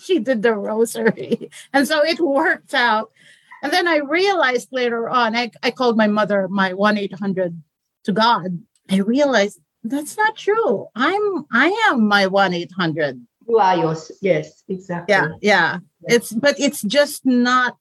[0.00, 1.50] She did the rosary.
[1.72, 3.10] And so it worked out
[3.62, 7.62] and then I realized later on, I, I called my mother my 1 800
[8.04, 8.60] to God.
[8.90, 10.86] I realized that's not true.
[10.94, 13.20] I'm, I am my 1 800.
[13.48, 14.12] You are yours.
[14.20, 15.14] Yes, exactly.
[15.14, 15.78] Yeah, yeah.
[16.02, 17.76] It's, but it's just not,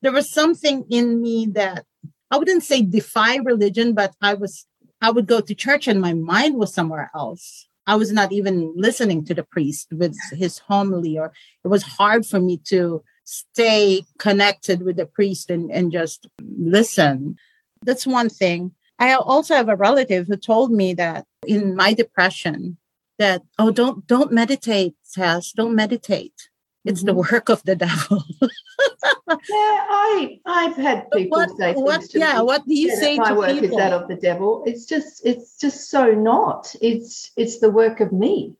[0.00, 1.84] there was something in me that
[2.30, 4.66] I wouldn't say defy religion, but I was,
[5.00, 7.68] I would go to church and my mind was somewhere else.
[7.86, 11.32] I was not even listening to the priest with his homily, or
[11.64, 17.36] it was hard for me to stay connected with the priest and, and just listen.
[17.82, 18.72] That's one thing.
[18.98, 22.76] I also have a relative who told me that in my depression,
[23.18, 26.48] that oh don't don't meditate, Tess, don't meditate.
[26.84, 27.06] It's mm-hmm.
[27.06, 28.24] the work of the devil.
[28.40, 33.22] yeah, I I've had people what, say what, yeah, me, what do you say to
[33.22, 33.70] my work people?
[33.70, 34.62] is that of the devil?
[34.66, 36.74] It's just it's just so not.
[36.80, 38.56] It's it's the work of me.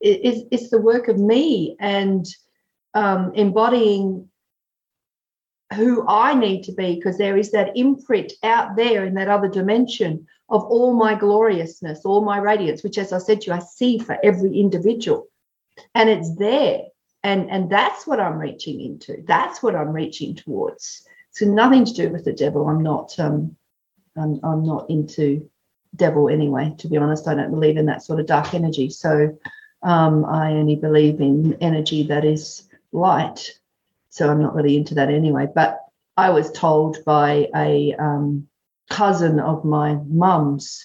[0.00, 2.26] It, it's it's the work of me and
[2.96, 4.28] um, embodying
[5.74, 9.48] who I need to be because there is that imprint out there in that other
[9.48, 13.58] dimension of all my gloriousness, all my radiance, which, as I said to you, I
[13.58, 15.28] see for every individual.
[15.94, 16.84] And it's there.
[17.22, 19.22] And, and that's what I'm reaching into.
[19.26, 21.06] That's what I'm reaching towards.
[21.32, 22.66] So nothing to do with the devil.
[22.66, 23.56] I'm not um
[24.16, 25.50] I'm, I'm not into
[25.94, 27.28] devil anyway, to be honest.
[27.28, 28.88] I don't believe in that sort of dark energy.
[28.88, 29.36] So
[29.82, 33.58] um, I only believe in energy that is light.
[34.10, 35.46] So I'm not really into that anyway.
[35.52, 35.80] But
[36.16, 38.48] I was told by a um,
[38.90, 40.84] cousin of my mum's,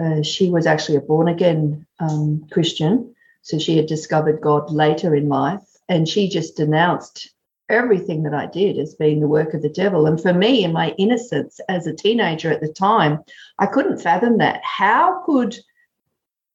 [0.00, 3.14] uh, she was actually a born again um, Christian.
[3.42, 5.62] So she had discovered God later in life.
[5.88, 7.32] And she just denounced
[7.68, 10.06] everything that I did as being the work of the devil.
[10.06, 13.20] And for me, in my innocence as a teenager at the time,
[13.58, 14.60] I couldn't fathom that.
[14.62, 15.56] How could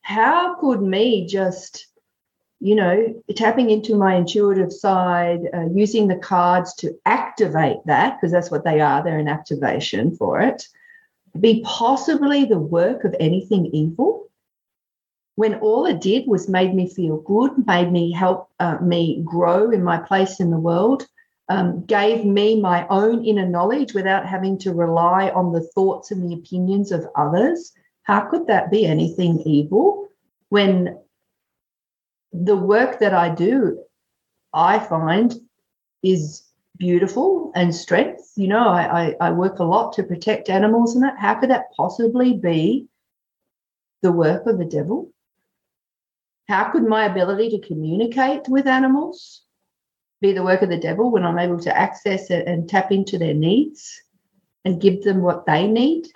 [0.01, 1.86] how could me just
[2.59, 8.31] you know tapping into my intuitive side uh, using the cards to activate that because
[8.31, 10.67] that's what they are they're an activation for it
[11.39, 14.27] be possibly the work of anything evil
[15.37, 19.69] when all it did was made me feel good, made me help uh, me grow
[19.69, 21.05] in my place in the world,
[21.47, 26.27] um, gave me my own inner knowledge without having to rely on the thoughts and
[26.27, 27.71] the opinions of others.
[28.01, 30.07] How could that be anything evil
[30.49, 30.97] when
[32.43, 33.83] the work that I do,
[34.53, 35.33] I find,
[36.03, 36.43] is
[36.77, 38.31] beautiful and strength?
[38.35, 41.17] You know, I, I, I work a lot to protect animals and that.
[41.17, 42.87] How could that possibly be
[44.01, 45.11] the work of the devil?
[46.47, 49.43] How could my ability to communicate with animals
[50.21, 53.17] be the work of the devil when I'm able to access it and tap into
[53.17, 54.01] their needs
[54.63, 56.07] and give them what they need?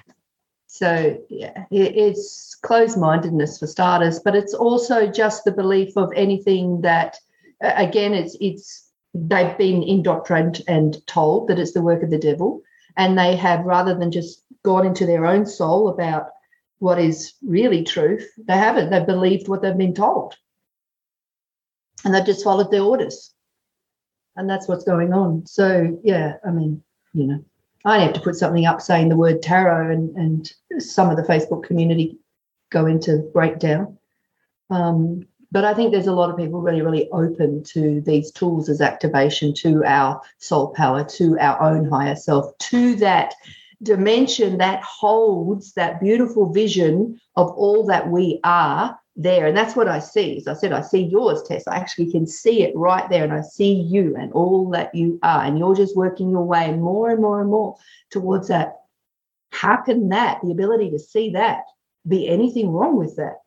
[0.74, 6.80] So, yeah, it's closed mindedness for starters, but it's also just the belief of anything
[6.80, 7.18] that,
[7.60, 12.62] again, it's, it's, they've been indoctrinated and told that it's the work of the devil.
[12.96, 16.28] And they have, rather than just gone into their own soul about
[16.80, 18.32] what is really truth.
[18.38, 18.92] They haven't.
[18.92, 20.38] They've believed what they've been told.
[22.06, 23.34] And they've just followed their orders.
[24.38, 25.46] And that's what's going on.
[25.48, 26.82] So, yeah, I mean,
[27.14, 27.46] you know,
[27.84, 31.24] I have to put something up saying the word tarot, and, and some of the
[31.24, 32.18] Facebook community
[32.70, 33.98] go into breakdown.
[34.70, 38.70] Um, but I think there's a lot of people really, really open to these tools
[38.70, 43.34] as activation to our soul power, to our own higher self, to that
[43.84, 49.48] dimension that holds that beautiful vision of all that we are there.
[49.48, 50.38] And that's what I see.
[50.38, 51.68] As I said, I see yours, Tess.
[51.68, 53.24] I actually can see it right there.
[53.24, 55.44] And I see you and all that you are.
[55.44, 57.76] And you're just working your way more and more and more
[58.10, 58.78] towards that.
[59.52, 61.64] How can that, the ability to see that,
[62.08, 63.40] be anything wrong with that?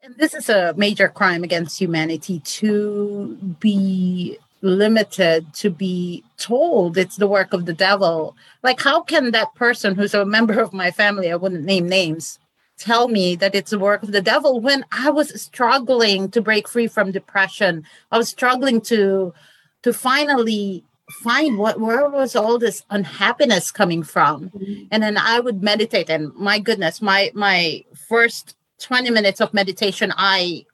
[0.00, 7.16] And this is a major crime against humanity to be limited to be told it's
[7.16, 8.36] the work of the devil.
[8.62, 12.38] Like, how can that person who's a member of my family, I wouldn't name names,
[12.78, 16.68] tell me that it's the work of the devil when I was struggling to break
[16.68, 17.84] free from depression?
[18.12, 19.34] I was struggling to
[19.82, 20.84] to finally
[21.22, 24.82] find what where was all this unhappiness coming from mm-hmm.
[24.90, 30.12] and then i would meditate and my goodness my my first 20 minutes of meditation
[30.18, 30.66] i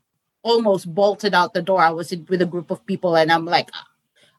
[0.44, 1.80] almost bolted out the door.
[1.80, 3.70] I was with a group of people and I'm like,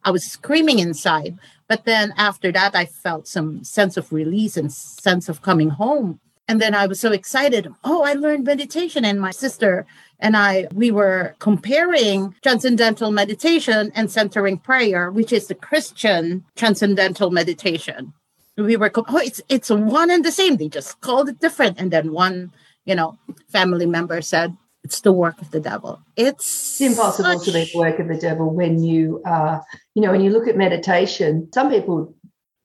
[0.05, 1.37] I was screaming inside.
[1.67, 6.19] But then after that, I felt some sense of release and sense of coming home.
[6.47, 7.67] And then I was so excited.
[7.83, 9.03] Oh, I learned meditation.
[9.03, 9.85] And my sister
[10.19, 17.31] and I, we were comparing transcendental meditation and centering prayer, which is the Christian transcendental
[17.31, 18.13] meditation.
[18.57, 20.57] We were, oh, it's, it's one and the same.
[20.57, 21.79] They just called it different.
[21.79, 22.53] And then one,
[22.85, 23.17] you know,
[23.49, 25.99] family member said, it's the work of the devil.
[26.15, 27.45] It's, it's impossible such...
[27.45, 29.59] to be the work of the devil when you uh,
[29.95, 32.13] you know, when you look at meditation, some people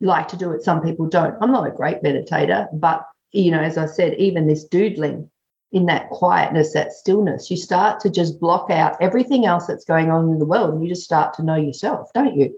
[0.02, 1.34] like to do it, some people don't.
[1.40, 5.30] I'm not a great meditator, but you know, as I said, even this doodling
[5.72, 10.10] in that quietness, that stillness, you start to just block out everything else that's going
[10.10, 12.52] on in the world and you just start to know yourself, don't you?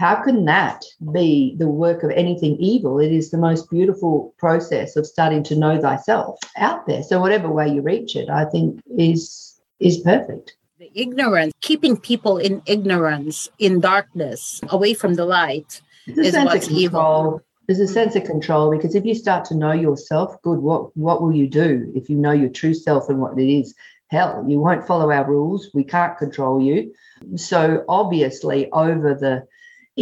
[0.00, 2.98] how can that be the work of anything evil?
[2.98, 7.02] It is the most beautiful process of starting to know thyself out there.
[7.02, 10.56] So whatever way you reach it, I think is is perfect.
[10.78, 17.42] The ignorance, keeping people in ignorance, in darkness, away from the light, is what's evil.
[17.70, 21.22] There's a sense of control because if you start to know yourself, good, what what
[21.22, 23.76] will you do if you know your true self and what it is?
[24.08, 25.70] Hell, you won't follow our rules.
[25.72, 26.92] We can't control you.
[27.36, 29.46] So obviously, over the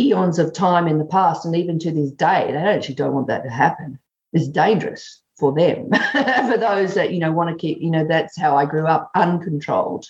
[0.01, 3.27] eons of time in the past and even to this day, they actually don't want
[3.27, 3.99] that to happen.
[4.33, 5.91] It's dangerous for them.
[6.12, 9.11] for those that, you know, want to keep, you know, that's how I grew up
[9.14, 10.07] uncontrolled.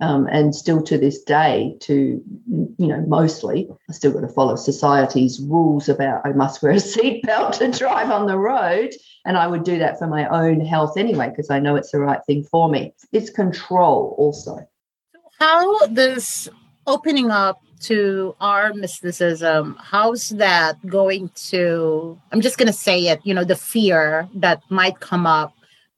[0.00, 4.56] Um, and still to this day, to you know, mostly, I still got to follow
[4.56, 8.90] society's rules about I must wear a seatbelt to drive on the road,
[9.24, 12.00] and I would do that for my own health anyway because I know it's the
[12.00, 12.92] right thing for me.
[13.12, 14.68] It's control also.
[15.38, 16.48] How does
[16.86, 23.20] opening up to our mysticism, how's that going to, I'm just going to say it,
[23.24, 25.52] you know, the fear that might come up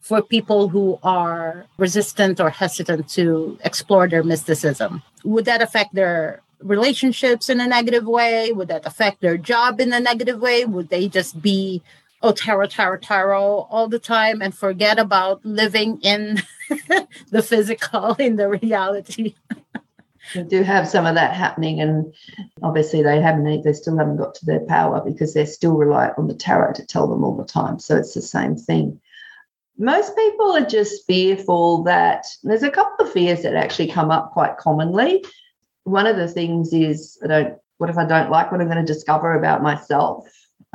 [0.07, 5.03] for people who are resistant or hesitant to explore their mysticism?
[5.25, 8.53] Would that affect their relationships in a negative way?
[8.53, 10.65] Would that affect their job in a negative way?
[10.65, 11.83] Would they just be,
[12.23, 16.41] oh, tarot, tarot, tarot all the time and forget about living in
[17.33, 19.35] the physical, in the reality?
[20.37, 22.15] we do have some of that happening, and
[22.63, 23.65] obviously they haven't.
[23.65, 26.87] They still haven't got to their power because they're still reliant on the tarot to
[26.87, 27.81] tell them all the time.
[27.81, 29.01] So it's the same thing.
[29.79, 34.33] Most people are just fearful that there's a couple of fears that actually come up
[34.33, 35.25] quite commonly.
[35.85, 37.59] One of the things is I don't.
[37.79, 40.27] What if I don't like what I'm going to discover about myself?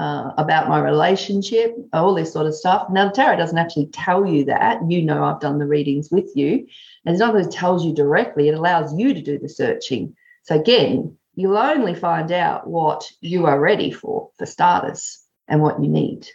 [0.01, 2.89] uh, about my relationship, all this sort of stuff.
[2.89, 4.79] Now, the tarot doesn't actually tell you that.
[4.89, 6.67] You know, I've done the readings with you.
[7.05, 10.15] And it's not that it tells you directly, it allows you to do the searching.
[10.43, 15.81] So, again, you'll only find out what you are ready for, for starters, and what
[15.81, 16.27] you need.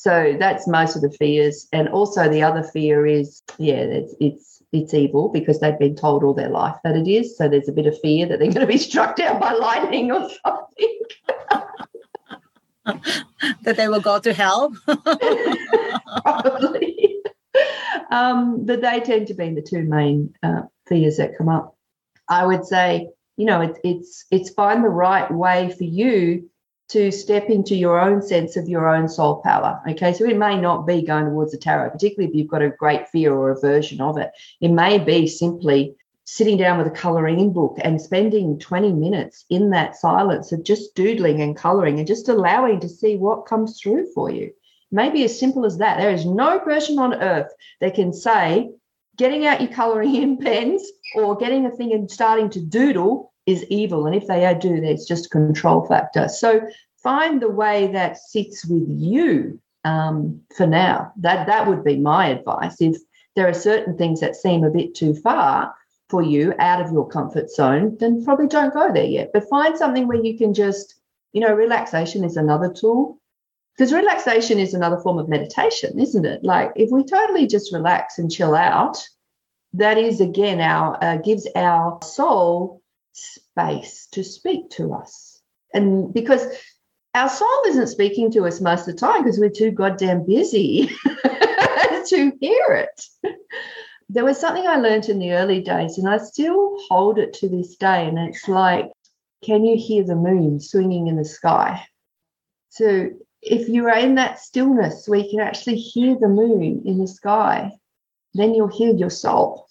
[0.00, 1.68] So that's most of the fears.
[1.74, 6.24] And also the other fear is, yeah, it's it's it's evil because they've been told
[6.24, 7.36] all their life that it is.
[7.36, 10.10] So there's a bit of fear that they're going to be struck down by lightning
[10.10, 10.98] or something.
[13.62, 14.74] that they will go to hell?
[16.22, 17.16] Probably.
[18.10, 21.76] Um, but they tend to be the two main uh, fears that come up.
[22.26, 26.49] I would say, you know, it, it's it's find the right way for you
[26.90, 29.80] to step into your own sense of your own soul power.
[29.88, 32.70] Okay, so it may not be going towards the tarot, particularly if you've got a
[32.70, 34.30] great fear or aversion of it.
[34.60, 39.44] It may be simply sitting down with a colouring in book and spending 20 minutes
[39.50, 43.80] in that silence of just doodling and colouring and just allowing to see what comes
[43.80, 44.52] through for you.
[44.92, 45.98] Maybe as simple as that.
[45.98, 48.70] There is no person on earth that can say
[49.16, 50.82] getting out your colouring in pens
[51.14, 54.06] or getting a thing and starting to doodle is evil.
[54.06, 56.28] And if they are, do, there's just a control factor.
[56.28, 56.68] So
[57.02, 61.12] find the way that sits with you um, for now.
[61.16, 62.80] That that would be my advice.
[62.80, 62.96] If
[63.36, 65.74] there are certain things that seem a bit too far,
[66.10, 69.30] for you out of your comfort zone, then probably don't go there yet.
[69.32, 70.96] But find something where you can just,
[71.32, 73.18] you know, relaxation is another tool.
[73.76, 76.44] Because relaxation is another form of meditation, isn't it?
[76.44, 78.98] Like if we totally just relax and chill out,
[79.72, 82.79] that is again our uh, gives our soul
[83.12, 85.40] space to speak to us.
[85.72, 86.44] And because
[87.14, 90.88] our soul isn't speaking to us most of the time because we're too goddamn busy
[92.06, 93.36] to hear it
[94.12, 97.48] there was something I learned in the early days, and I still hold it to
[97.48, 98.08] this day.
[98.08, 98.90] And it's like,
[99.44, 101.86] can you hear the moon swinging in the sky?
[102.70, 106.98] So, if you are in that stillness where you can actually hear the moon in
[106.98, 107.70] the sky,
[108.34, 109.68] then you'll hear your soul.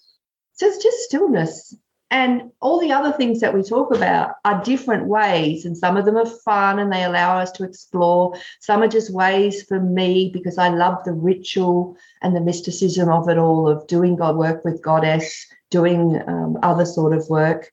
[0.54, 1.76] So, it's just stillness.
[2.12, 6.04] And all the other things that we talk about are different ways, and some of
[6.04, 8.36] them are fun and they allow us to explore.
[8.58, 13.28] Some are just ways for me because I love the ritual and the mysticism of
[13.28, 17.72] it all, of doing God work with Goddess, doing um, other sort of work,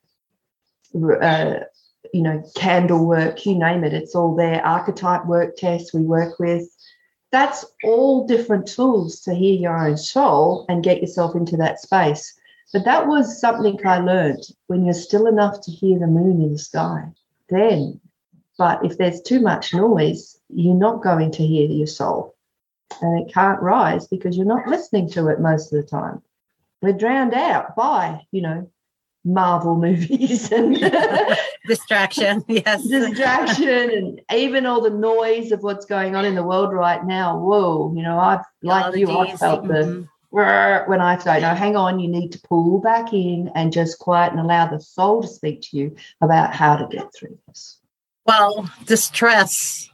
[0.95, 1.55] uh,
[2.13, 4.63] you know, candle work, you name it, it's all there.
[4.63, 6.63] Archetype work Tess we work with.
[7.31, 12.36] That's all different tools to hear your own soul and get yourself into that space.
[12.73, 16.51] But that was something I learned when you're still enough to hear the moon in
[16.51, 17.05] the sky.
[17.49, 17.99] Then,
[18.57, 22.35] but if there's too much noise, you're not going to hear your soul.
[23.01, 26.21] And it can't rise because you're not listening to it most of the time.
[26.81, 28.69] We're drowned out by, you know,
[29.23, 30.75] Marvel movies and
[31.67, 32.43] distraction.
[32.47, 32.85] Yes.
[32.87, 37.37] distraction and even all the noise of what's going on in the world right now.
[37.37, 40.03] Whoa, you know, I've like you, I felt the mm-hmm
[40.87, 44.31] when I say, no, hang on, you need to pull back in and just quiet
[44.31, 47.79] and allow the soul to speak to you about how to get through this.
[48.25, 49.89] Well, the stress,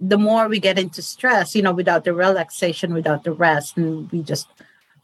[0.00, 4.10] the more we get into stress, you know, without the relaxation, without the rest, and
[4.12, 4.48] we just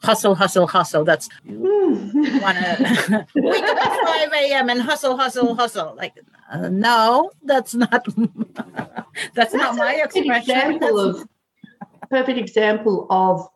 [0.03, 1.05] hustle, hustle, hustle.
[1.05, 4.71] That's want to wake up at 5 a.m.
[4.71, 5.95] and hustle, hustle, hustle.
[5.97, 6.15] Like,
[6.53, 8.17] uh, no, that's not, that's,
[9.35, 10.57] that's not my expression.
[10.57, 11.29] Example of,
[12.11, 13.49] perfect example of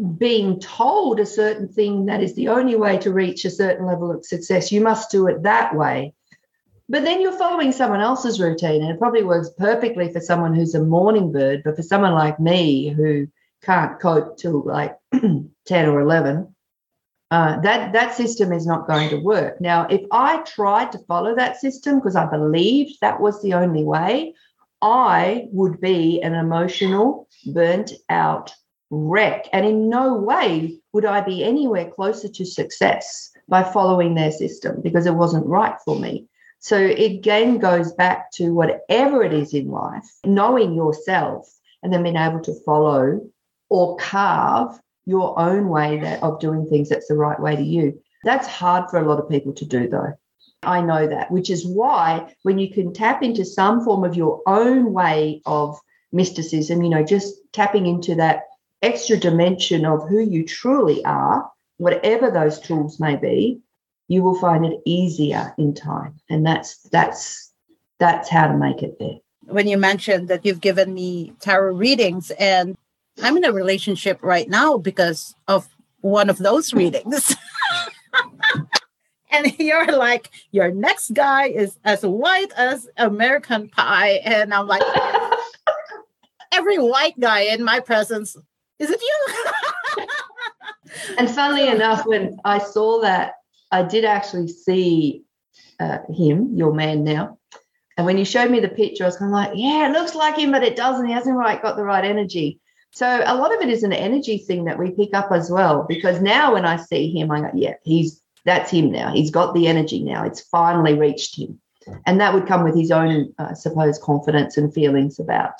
[0.00, 4.10] being told a certain thing that is the only way to reach a certain level
[4.10, 4.72] of success.
[4.72, 6.14] You must do it that way.
[6.88, 10.74] But then you're following someone else's routine, and it probably works perfectly for someone who's
[10.74, 11.62] a morning bird.
[11.64, 13.28] But for someone like me who
[13.62, 16.54] can't cope till like 10 or 11,
[17.30, 19.60] uh, that that system is not going to work.
[19.60, 23.84] Now, if I tried to follow that system because I believed that was the only
[23.84, 24.34] way,
[24.82, 28.52] I would be an emotional, burnt out
[28.90, 29.48] wreck.
[29.52, 34.80] And in no way would I be anywhere closer to success by following their system
[34.82, 36.26] because it wasn't right for me.
[36.58, 41.48] So it again goes back to whatever it is in life, knowing yourself
[41.82, 43.20] and then being able to follow
[43.70, 48.00] or carve your own way that, of doing things that's the right way to you.
[48.24, 50.12] That's hard for a lot of people to do, though.
[50.62, 54.42] I know that, which is why when you can tap into some form of your
[54.46, 55.78] own way of
[56.12, 58.42] mysticism, you know, just tapping into that
[58.82, 63.60] extra dimension of who you truly are, whatever those tools may be,
[64.08, 66.14] you will find it easier in time.
[66.28, 67.52] And that's that's
[67.98, 69.18] that's how to make it there.
[69.46, 72.76] When you mentioned that you've given me tarot readings and
[73.22, 75.68] I'm in a relationship right now because of
[76.00, 77.36] one of those readings.
[79.30, 84.20] and you're like, your next guy is as white as American pie.
[84.24, 84.82] And I'm like,
[86.52, 88.36] every white guy in my presence,
[88.80, 90.06] is it you?
[91.18, 93.34] and funnily enough, when I saw that,
[93.70, 95.22] I did actually see
[95.78, 97.38] uh, him, your man now.
[97.96, 100.14] And when you showed me the picture, I was kind of like, yeah, it looks
[100.14, 101.06] like him, but it doesn't.
[101.06, 102.58] He hasn't right got the right energy.
[102.92, 105.84] So a lot of it is an energy thing that we pick up as well.
[105.88, 109.12] Because now when I see him, I go, yeah, he's that's him now.
[109.12, 110.24] He's got the energy now.
[110.24, 111.60] It's finally reached him.
[112.06, 115.54] And that would come with his own, I suppose, confidence and feelings about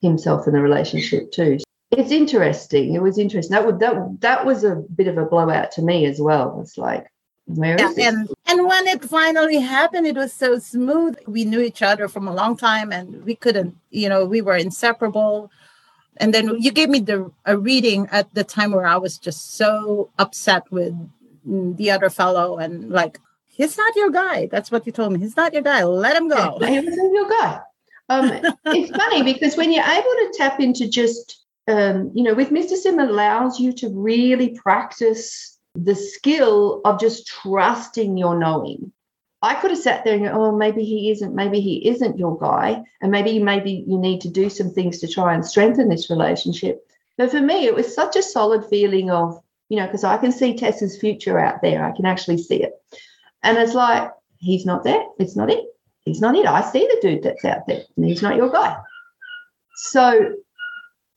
[0.00, 1.58] himself in the relationship too.
[1.90, 2.94] It's interesting.
[2.94, 3.54] It was interesting.
[3.54, 6.60] That would that that was a bit of a blowout to me as well.
[6.60, 7.10] It's like,
[7.46, 11.16] where is yeah, and, and when it finally happened, it was so smooth.
[11.26, 14.56] We knew each other from a long time and we couldn't, you know, we were
[14.56, 15.50] inseparable
[16.18, 19.54] and then you gave me the a reading at the time where I was just
[19.56, 20.94] so upset with
[21.44, 24.46] the other fellow and like he's not your guy.
[24.46, 25.18] That's what you told me.
[25.18, 25.82] He's not your guy.
[25.84, 26.58] Let him go.
[26.60, 27.60] Yeah, he's not your guy.
[28.10, 31.39] Um, it's funny because when you're able to tap into just
[31.70, 38.16] um, you know, with mysticism allows you to really practice the skill of just trusting
[38.16, 38.92] your knowing.
[39.42, 42.38] I could have sat there and go, oh, maybe he isn't, maybe he isn't your
[42.38, 42.82] guy.
[43.00, 46.86] And maybe, maybe you need to do some things to try and strengthen this relationship.
[47.16, 50.32] But for me, it was such a solid feeling of, you know, because I can
[50.32, 51.84] see Tess's future out there.
[51.84, 52.72] I can actually see it.
[53.42, 55.04] And it's like, he's not there.
[55.18, 55.64] It's not it.
[56.00, 56.46] He's not it.
[56.46, 58.76] I see the dude that's out there, and he's not your guy.
[59.76, 60.34] So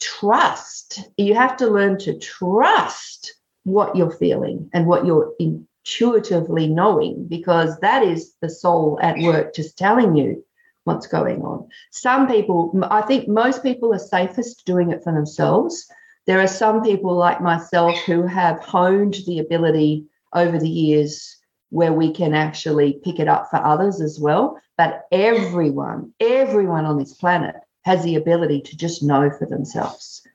[0.04, 1.10] trust.
[1.18, 3.34] You have to learn to trust
[3.64, 9.56] what you're feeling and what you're intuitively knowing because that is the soul at work
[9.56, 10.43] just telling you
[10.84, 11.68] what's going on.
[11.91, 15.88] Some people, I think most people are safest doing it for themselves.
[16.28, 21.38] There are some people like myself who have honed the ability over the years
[21.70, 24.60] where we can actually pick it up for others as well.
[24.78, 30.25] But everyone, everyone on this planet has the ability to just know for themselves.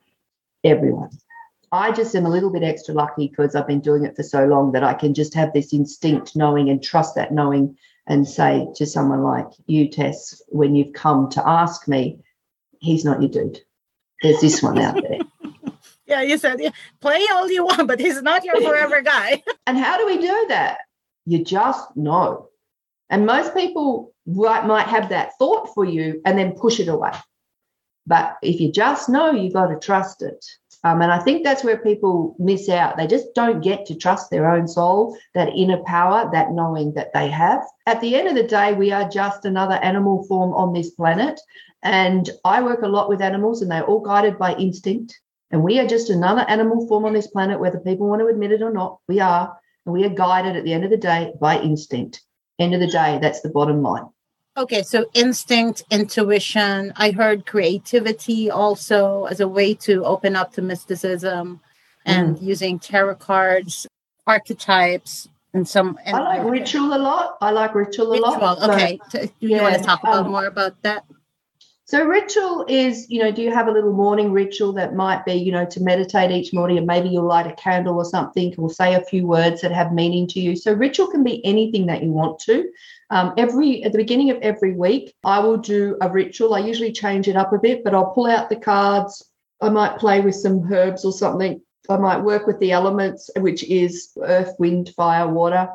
[0.65, 1.11] Everyone.
[1.71, 4.47] I just am a little bit extra lucky because I've been doing it for so
[4.47, 7.77] long that I can just have this instinct knowing and trust that knowing
[8.07, 12.21] and say to someone like you, Tess, when you've come to ask me,
[12.81, 13.61] he's not your dude.
[14.23, 15.19] There's this one out there.
[16.07, 16.71] yeah, you said yeah,
[17.01, 19.43] play all you want, but he's not your forever guy.
[19.67, 20.79] and how do we do that?
[21.27, 22.49] You just know.
[23.11, 27.13] And most people might, might have that thought for you and then push it away.
[28.09, 30.45] But if you just know, you've got to trust it.
[30.85, 32.97] Um, and I think that's where people miss out.
[32.97, 37.13] They just don't get to trust their own soul, that inner power, that knowing that
[37.13, 37.63] they have.
[37.87, 41.39] At the end of the day, we are just another animal form on this planet.
[41.83, 45.21] And I work a lot with animals, and they're all guided by instinct.
[45.51, 48.53] And we are just another animal form on this planet, whether people want to admit
[48.53, 49.01] it or not.
[49.09, 49.55] We are.
[49.85, 52.23] And we are guided at the end of the day by instinct.
[52.59, 54.07] End of the day, that's the bottom line.
[54.59, 56.93] Okay, so instinct, intuition.
[56.97, 61.61] I heard creativity also as a way to open up to mysticism
[62.05, 62.43] and mm.
[62.43, 63.87] using tarot cards,
[64.27, 65.97] archetypes, and some.
[66.05, 67.39] And I like ritual a lot.
[67.41, 68.71] I like ritual, ritual a lot.
[68.71, 71.05] Okay, so, do you yeah, want to talk about um, more about that?
[71.85, 75.33] So ritual is, you know, do you have a little morning ritual that might be,
[75.33, 78.69] you know, to meditate each morning and maybe you'll light a candle or something or
[78.69, 80.55] say a few words that have meaning to you.
[80.55, 82.71] So ritual can be anything that you want to.
[83.11, 86.55] Um, every at the beginning of every week, I will do a ritual.
[86.55, 89.25] I usually change it up a bit, but I'll pull out the cards.
[89.61, 91.61] I might play with some herbs or something.
[91.89, 95.69] I might work with the elements, which is earth, wind, fire, water,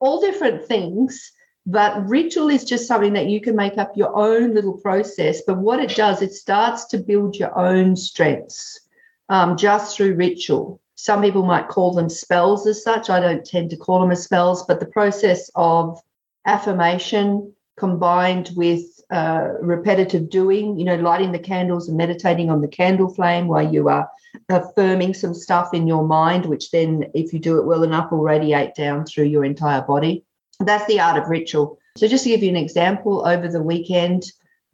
[0.00, 1.32] all different things.
[1.66, 5.42] But ritual is just something that you can make up your own little process.
[5.46, 8.80] But what it does, it starts to build your own strengths
[9.28, 10.80] um, just through ritual.
[10.94, 13.10] Some people might call them spells as such.
[13.10, 16.00] I don't tend to call them as spells, but the process of
[16.46, 22.68] affirmation combined with uh, repetitive doing, you know, lighting the candles and meditating on the
[22.68, 24.08] candle flame while you are
[24.48, 28.20] affirming some stuff in your mind, which then, if you do it well enough, will
[28.20, 30.24] radiate down through your entire body.
[30.60, 31.78] That's the art of ritual.
[31.96, 34.24] So, just to give you an example, over the weekend,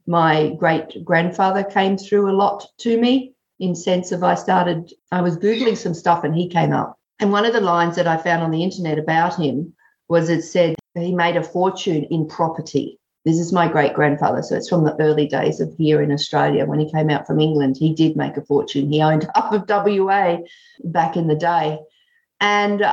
[0.07, 5.23] my great grandfather came through a lot to me in sense of I started, I
[5.23, 6.99] was Googling some stuff and he came up.
[7.21, 9.73] And one of the lines that I found on the internet about him
[10.09, 12.99] was it said, he made a fortune in property.
[13.25, 14.43] This is my great grandfather.
[14.43, 16.65] So it's from the early days of here in Australia.
[16.65, 18.91] When he came out from England, he did make a fortune.
[18.91, 20.39] He owned half of WA
[20.85, 21.79] back in the day.
[22.41, 22.85] And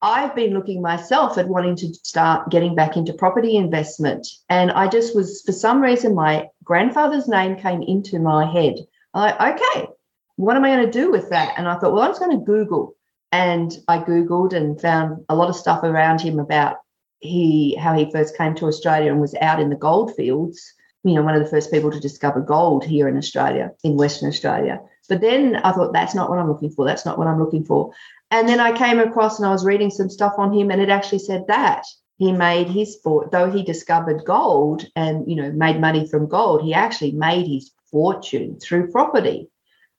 [0.00, 4.26] I've been looking myself at wanting to start getting back into property investment.
[4.48, 8.76] And I just was, for some reason, my grandfather's name came into my head.
[9.14, 9.88] I, okay,
[10.36, 11.54] what am I going to do with that?
[11.56, 12.96] And I thought, well, I'm just going to Google.
[13.30, 16.76] And I Googled and found a lot of stuff around him about
[17.22, 20.60] he how he first came to Australia and was out in the gold fields.
[21.04, 24.28] You know, one of the first people to discover gold here in Australia, in Western
[24.28, 24.80] Australia.
[25.08, 26.84] But then I thought, that's not what I'm looking for.
[26.84, 27.92] That's not what I'm looking for.
[28.30, 30.90] And then I came across and I was reading some stuff on him, and it
[30.90, 31.84] actually said that
[32.18, 36.62] he made his sport, though he discovered gold and you know made money from gold,
[36.62, 39.48] he actually made his fortune through property.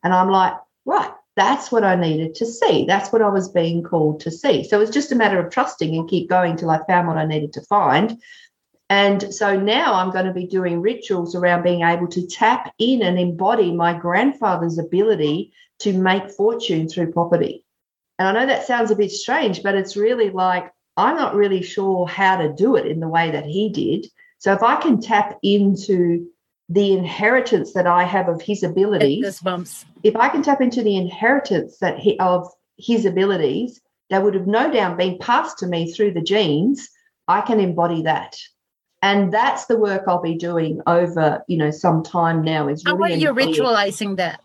[0.03, 0.53] And I'm like,
[0.86, 2.86] right, that's what I needed to see.
[2.86, 4.64] That's what I was being called to see.
[4.64, 7.26] So it's just a matter of trusting and keep going till I found what I
[7.26, 8.22] needed to find.
[8.90, 13.02] And so now I'm going to be doing rituals around being able to tap in
[13.02, 17.66] and embody my grandfather's ability to make fortune through property.
[18.20, 21.64] And I know that sounds a bit strange, but it's really like I'm not really
[21.64, 24.08] sure how to do it in the way that he did.
[24.38, 26.28] So if I can tap into
[26.70, 29.86] the inheritance that I have of his abilities, bumps.
[30.04, 32.47] If I can tap into the inheritance that he of
[32.78, 36.89] his abilities that would have no doubt been passed to me through the genes,
[37.28, 38.38] I can embody that.
[39.01, 42.68] And that's the work I'll be doing over, you know, some time now.
[42.68, 44.41] Is really how are you ritualizing that?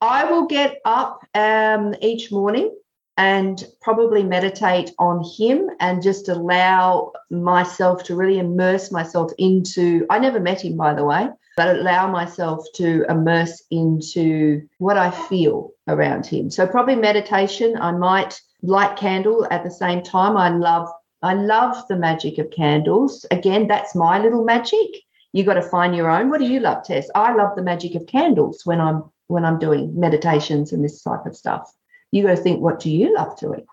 [0.00, 2.74] I will get up um, each morning
[3.16, 10.18] and probably meditate on him and just allow myself to really immerse myself into I
[10.18, 15.70] never met him by the way but allow myself to immerse into what I feel
[15.88, 16.50] around him.
[16.50, 20.36] So probably meditation I might light candle at the same time.
[20.36, 20.88] I love
[21.22, 23.24] I love the magic of candles.
[23.30, 24.88] Again that's my little magic.
[25.32, 26.30] You got to find your own.
[26.30, 27.10] What do you love Tess?
[27.14, 31.26] I love the magic of candles when I'm when I'm doing meditations and this type
[31.26, 31.72] of stuff.
[32.10, 33.66] You got to think, what do you love doing?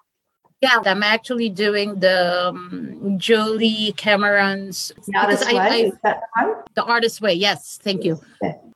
[0.61, 5.57] Yeah, I'm actually doing the um, Julie Cameron's the Artist Way.
[5.57, 6.63] I, that the?
[6.75, 7.33] The Artist Way.
[7.33, 8.21] Yes, thank you.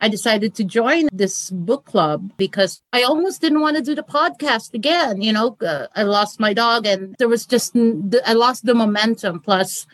[0.02, 4.04] I decided to join this book club because I almost didn't want to do the
[4.04, 5.22] podcast again.
[5.22, 9.40] You know, uh, I lost my dog, and there was just I lost the momentum.
[9.40, 9.86] Plus,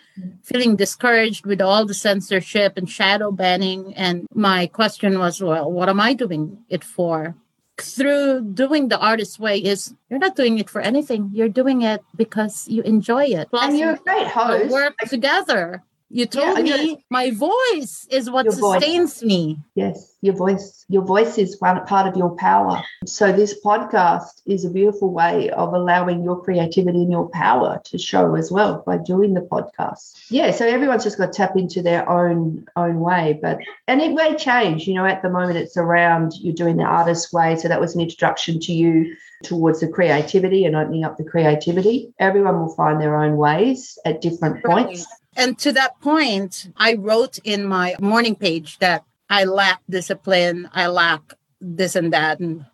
[0.44, 3.94] feeling discouraged with all the censorship and shadow banning.
[3.96, 7.36] And my question was, well, what am I doing it for?
[7.82, 11.30] Through doing the artist way is you're not doing it for anything.
[11.34, 13.50] You're doing it because you enjoy it.
[13.50, 14.72] Plus, and you're a great host.
[14.72, 15.84] Work together.
[16.14, 19.24] You told yeah, me my voice is what sustains voice.
[19.24, 19.60] me.
[19.76, 20.86] Yes, your voice.
[20.90, 22.84] Your voice is one part of your power.
[23.06, 27.98] So this podcast is a beautiful way of allowing your creativity and your power to
[27.98, 30.26] show as well by doing the podcast.
[30.30, 34.14] Yeah, so everyone's just got to tap into their own own way, but and it
[34.14, 34.88] may change.
[34.88, 37.56] You know, at the moment it's around you're doing the artist way.
[37.56, 42.14] So that was an introduction to you towards the creativity and opening up the creativity.
[42.20, 45.08] Everyone will find their own ways at different points.
[45.36, 50.88] And to that point, I wrote in my morning page that I lack discipline, I
[50.88, 51.22] lack
[51.62, 52.40] this and that.
[52.40, 52.66] And,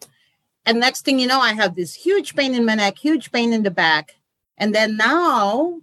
[0.66, 3.54] and next thing you know, I have this huge pain in my neck, huge pain
[3.54, 4.16] in the back.
[4.58, 5.82] And then now,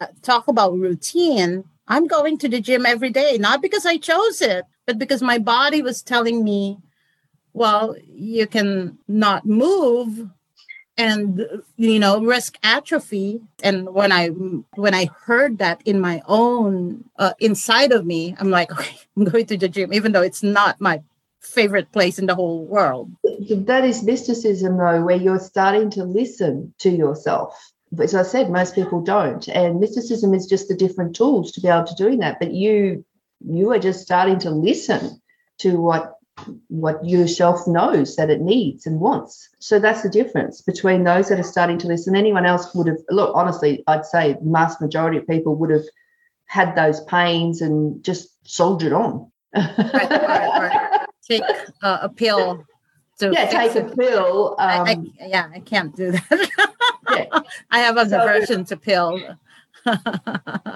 [0.00, 1.64] uh, talk about routine.
[1.86, 5.38] I'm going to the gym every day, not because I chose it, but because my
[5.38, 6.78] body was telling me,
[7.52, 10.28] well, you can not move
[10.98, 11.44] and
[11.76, 13.40] you know risk atrophy.
[13.62, 18.50] And when i when i heard that in my own uh, inside of me i'm
[18.50, 21.02] like okay i'm going to the gym even though it's not my
[21.40, 23.10] favorite place in the whole world.
[23.50, 27.56] That is mysticism though where you're starting to listen to yourself.
[28.00, 29.46] As i said most people don't.
[29.48, 32.38] And mysticism is just the different tools to be able to doing that.
[32.40, 33.04] But you
[33.46, 35.20] you are just starting to listen
[35.58, 36.15] to what
[36.68, 39.48] what yourself knows that it needs and wants.
[39.58, 42.14] So that's the difference between those that are starting to listen.
[42.14, 45.84] Anyone else would have look honestly, I'd say the vast majority of people would have
[46.46, 49.30] had those pains and just soldiered on.
[49.54, 51.06] right, right, right.
[51.28, 51.42] Take
[51.82, 52.64] uh, a pill.
[53.18, 53.92] To yeah, take it.
[53.92, 54.56] a pill.
[54.58, 56.70] Um, I, I, um, yeah, I can't do that.
[57.10, 57.40] yeah.
[57.70, 59.18] I have a so, aversion to pill.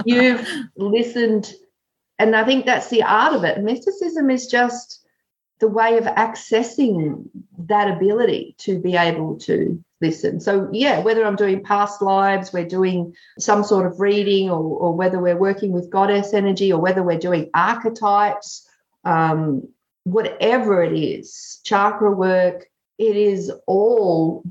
[0.07, 1.53] you've listened,
[2.19, 3.63] and I think that's the art of it.
[3.63, 5.00] Mysticism is just
[5.61, 7.29] the way of accessing
[7.67, 10.41] that ability to be able to listen.
[10.41, 14.95] So, yeah, whether I'm doing past lives, we're doing some sort of reading, or, or
[14.95, 18.67] whether we're working with goddess energy, or whether we're doing archetypes,
[19.05, 19.69] um,
[20.05, 22.67] whatever it is, chakra work,
[22.99, 24.43] it is all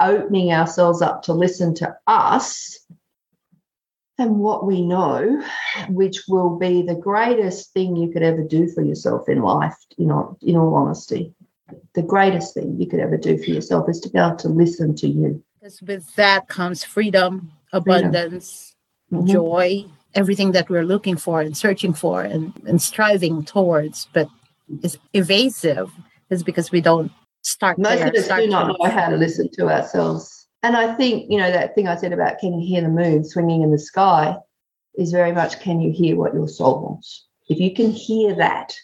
[0.00, 2.78] opening ourselves up to listen to us
[4.18, 5.42] and what we know,
[5.88, 10.06] which will be the greatest thing you could ever do for yourself in life, you
[10.06, 11.34] know, in all honesty.
[11.94, 14.94] The greatest thing you could ever do for yourself is to be able to listen
[14.96, 15.42] to you.
[15.60, 18.74] Because with that comes freedom, abundance,
[19.10, 19.26] freedom.
[19.26, 19.32] Mm-hmm.
[19.32, 24.28] joy, everything that we're looking for and searching for and, and striving towards, but
[24.82, 25.92] is evasive
[26.30, 27.12] is because we don't
[27.42, 27.78] start.
[27.78, 30.45] Most there, of us do not know how to listen to ourselves.
[30.62, 33.24] And I think, you know, that thing I said about can you hear the moon
[33.24, 34.36] swinging in the sky
[34.96, 37.26] is very much can you hear what your soul wants?
[37.48, 38.74] If you can hear that,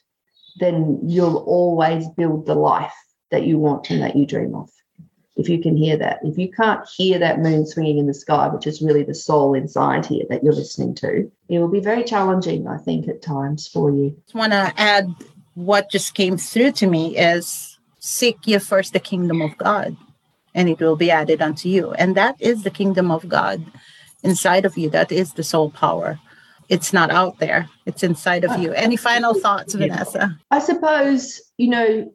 [0.61, 2.93] then you'll always build the life
[3.31, 4.71] that you want and that you dream of.
[5.35, 8.49] If you can hear that, if you can't hear that moon swinging in the sky,
[8.49, 12.05] which is really the soul inside here that you're listening to, it will be very
[12.05, 14.09] challenging, I think, at times for you.
[14.09, 15.09] I just want to add
[15.55, 19.97] what just came through to me is seek ye first the kingdom of God,
[20.55, 21.93] and it will be added unto you.
[21.93, 23.65] And that is the kingdom of God
[24.23, 24.91] inside of you.
[24.91, 26.19] That is the soul power.
[26.69, 27.69] It's not out there.
[27.87, 28.73] It's inside of you.
[28.73, 30.39] Any final thoughts vanessa?
[30.51, 32.13] I suppose you know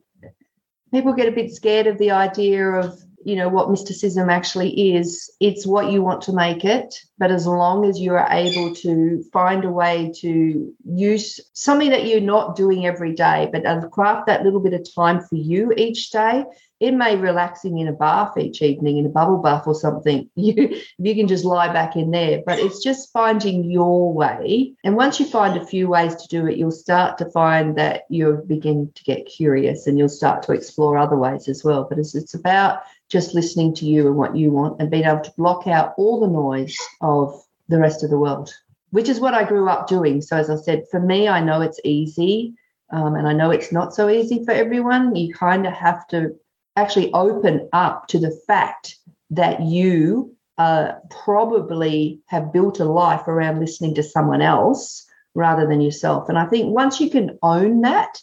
[0.92, 5.32] people get a bit scared of the idea of you know what mysticism actually is.
[5.40, 9.24] It's what you want to make it but as long as you are able to
[9.34, 14.44] find a way to use something that you're not doing every day but craft that
[14.44, 16.46] little bit of time for you each day
[16.80, 20.30] it may relaxing in a bath each evening in a bubble bath or something.
[20.48, 24.74] You you can just lie back in there but it's just finding your way.
[24.84, 28.04] And once you find a few ways to do it you'll start to find that
[28.10, 31.86] you'll begin to get curious and you'll start to explore other ways as well.
[31.90, 35.22] But it's, it's about just listening to you and what you want and being able
[35.22, 38.54] to block out all the noise of the rest of the world
[38.92, 40.22] which is what i grew up doing.
[40.22, 42.56] So as i said for me i know it's easy
[42.90, 45.16] um, and I know it's not so easy for everyone.
[45.16, 46.36] You kind of have to
[46.78, 48.96] actually open up to the fact
[49.32, 55.06] that you uh, probably have built a life around listening to someone else
[55.36, 56.30] rather than yourself.
[56.30, 58.22] And I think once you can own that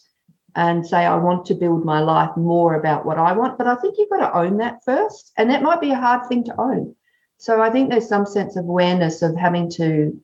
[0.57, 3.75] and say, I want to build my life more about what I want, but I
[3.75, 5.33] think you've got to own that first.
[5.37, 6.95] And that might be a hard thing to own.
[7.39, 10.19] So I think there's some sense of awareness of having to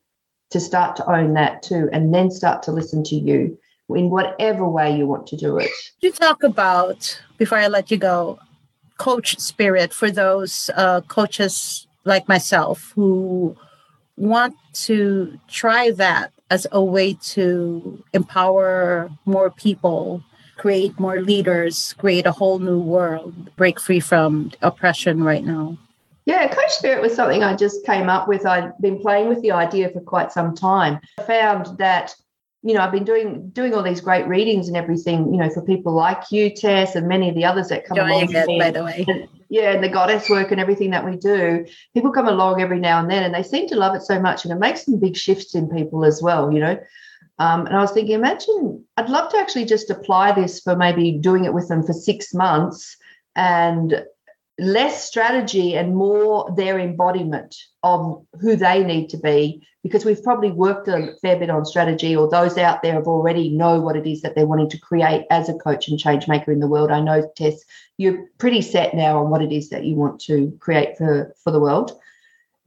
[0.51, 3.57] to start to own that too, and then start to listen to you
[3.95, 5.71] in whatever way you want to do it.
[6.01, 8.39] You talk about, before I let you go,
[8.97, 13.55] coach spirit for those uh, coaches like myself who
[14.17, 20.23] want to try that as a way to empower more people,
[20.57, 25.77] create more leaders, create a whole new world, break free from oppression right now.
[26.25, 28.45] Yeah, Coach Spirit was something I just came up with.
[28.45, 30.99] I'd been playing with the idea for quite some time.
[31.19, 32.13] I found that
[32.63, 35.61] you know, I've been doing doing all these great readings and everything, you know, for
[35.61, 38.29] people like you, Tess, and many of the others that come along.
[38.31, 39.03] It, by the way.
[39.07, 41.65] And, yeah, and the goddess work and everything that we do.
[41.93, 44.45] People come along every now and then, and they seem to love it so much,
[44.45, 46.53] and it makes some big shifts in people as well.
[46.53, 46.79] You know,
[47.39, 51.13] um, and I was thinking, imagine I'd love to actually just apply this for maybe
[51.13, 52.95] doing it with them for six months
[53.35, 54.05] and
[54.61, 60.51] less strategy and more their embodiment of who they need to be because we've probably
[60.51, 64.05] worked a fair bit on strategy or those out there have already know what it
[64.05, 66.91] is that they're wanting to create as a coach and change maker in the world.
[66.91, 67.65] I know tess
[67.97, 71.49] you're pretty set now on what it is that you want to create for for
[71.49, 71.99] the world.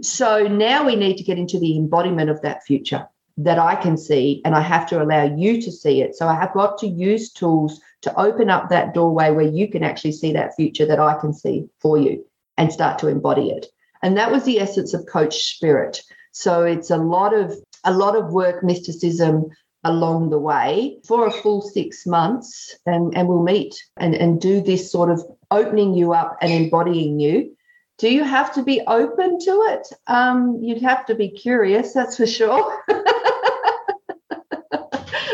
[0.02, 3.96] So now we need to get into the embodiment of that future that i can
[3.96, 6.16] see and i have to allow you to see it.
[6.16, 9.82] So i have got to use tools to open up that doorway where you can
[9.82, 12.24] actually see that future that i can see for you
[12.56, 13.66] and start to embody it.
[14.02, 16.02] And that was the essence of coach spirit.
[16.32, 19.46] So it's a lot of a lot of work mysticism
[19.82, 24.62] along the way for a full six months and, and we'll meet and, and do
[24.62, 27.54] this sort of opening you up and embodying you.
[27.98, 29.88] Do you have to be open to it?
[30.06, 32.82] Um, you'd have to be curious that's for sure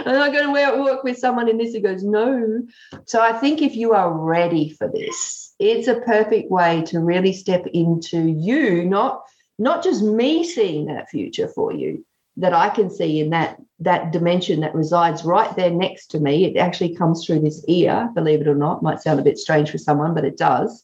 [0.07, 2.62] I'm not going to work with someone in this who goes, no.
[3.05, 7.32] So I think if you are ready for this, it's a perfect way to really
[7.32, 9.22] step into you, not
[9.59, 12.03] not just me seeing that future for you
[12.38, 16.44] that I can see in that that dimension that resides right there next to me.
[16.44, 18.82] It actually comes through this ear, believe it or not.
[18.82, 20.82] Might sound a bit strange for someone, but it does.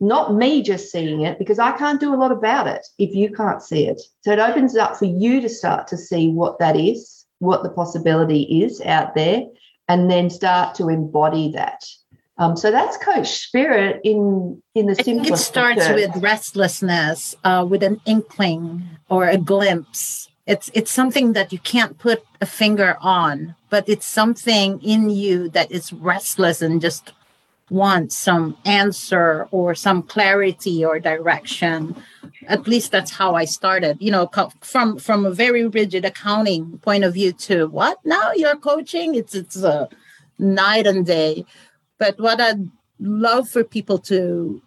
[0.00, 3.32] Not me just seeing it because I can't do a lot about it if you
[3.32, 4.00] can't see it.
[4.22, 7.62] So it opens it up for you to start to see what that is, what
[7.62, 9.42] the possibility is out there,
[9.88, 11.84] and then start to embody that.
[12.38, 17.82] Um, so that's coach spirit in in the think it starts with restlessness, uh, with
[17.82, 20.28] an inkling or a glimpse.
[20.46, 25.48] It's it's something that you can't put a finger on, but it's something in you
[25.50, 27.12] that is restless and just
[27.70, 31.96] wants some answer or some clarity or direction.
[32.46, 33.96] At least that's how I started.
[34.00, 38.56] You know, from from a very rigid accounting point of view to what now you're
[38.56, 39.14] coaching.
[39.14, 39.88] It's it's a
[40.38, 41.46] night and day
[41.98, 44.62] but what I'd love for people to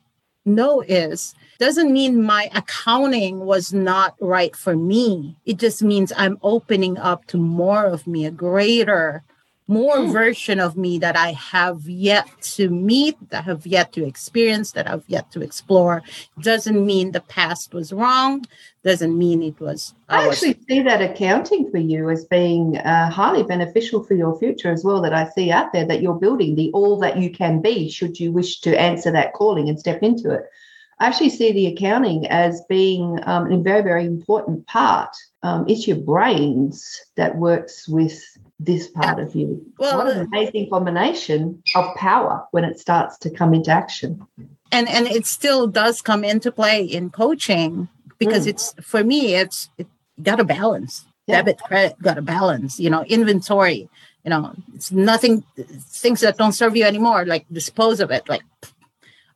[0.46, 5.38] know is doesn't mean my accounting was not right for me.
[5.46, 9.24] It just means I'm opening up to more of me, a greater
[9.70, 10.12] more mm.
[10.12, 14.90] version of me that I have yet to meet, that have yet to experience, that
[14.90, 16.02] I've yet to explore.
[16.42, 18.46] Doesn't mean the past was wrong.
[18.84, 19.94] Doesn't mean it was.
[20.10, 24.16] I, I actually was, see that accounting for you as being uh, highly beneficial for
[24.16, 25.02] your future as well.
[25.02, 28.20] That I see out there that you're building the all that you can be, should
[28.20, 30.46] you wish to answer that calling and step into it.
[31.00, 35.16] I actually see the accounting as being um, a very, very important part.
[35.44, 38.22] Um, it's your brains that works with
[38.60, 39.66] this part of you.
[39.78, 44.26] Well, what an amazing combination of power when it starts to come into action.
[44.72, 47.88] And and it still does come into play in coaching
[48.18, 48.50] because mm.
[48.50, 49.88] it's for me it's it
[50.22, 51.06] got a balance.
[51.26, 51.38] Yeah.
[51.38, 53.88] Debit credit got a balance, you know, inventory,
[54.24, 58.42] you know, it's nothing things that don't serve you anymore, like dispose of it, like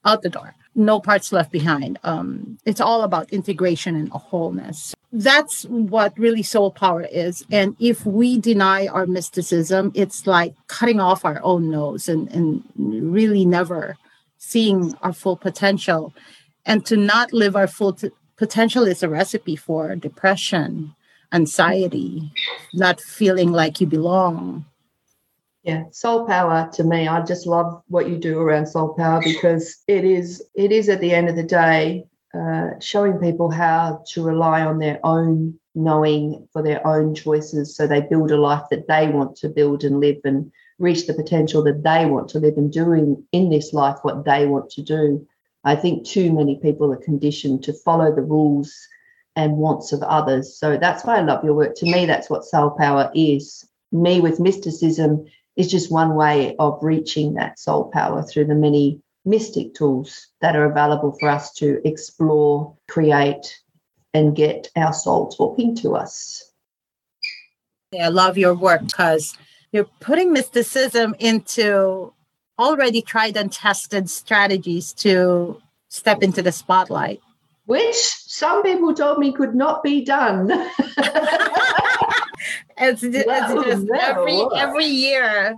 [0.04, 0.56] out the door.
[0.76, 2.00] No parts left behind.
[2.04, 7.46] Um, it's all about integration and a wholeness that's what really soul power is.
[7.52, 12.64] And if we deny our mysticism, it's like cutting off our own nose and, and
[12.76, 13.96] really never
[14.40, 16.14] seeing our full potential.
[16.66, 20.96] And to not live our full t- potential is a recipe for depression,
[21.32, 22.32] anxiety,
[22.74, 24.66] not feeling like you belong.
[25.62, 29.84] Yeah, soul power to me, I just love what you do around soul power because
[29.88, 34.24] it is it is at the end of the day uh, showing people how to
[34.24, 38.88] rely on their own knowing for their own choices so they build a life that
[38.88, 42.58] they want to build and live and reach the potential that they want to live
[42.58, 45.26] and doing in this life what they want to do.
[45.64, 48.74] I think too many people are conditioned to follow the rules
[49.36, 50.58] and wants of others.
[50.58, 51.76] So that's why I love your work.
[51.78, 53.68] To me, that's what soul power is.
[53.92, 55.26] Me with mysticism
[55.56, 60.56] is just one way of reaching that soul power through the many mystic tools that
[60.56, 63.60] are available for us to explore, create,
[64.14, 66.52] and get our soul talking to us.
[68.00, 69.36] I love your work because
[69.72, 72.14] you're putting mysticism into
[72.60, 77.22] already tried and tested strategies to step into the spotlight.
[77.66, 80.50] Which some people told me could not be done.
[82.78, 85.58] it's, it's just every every year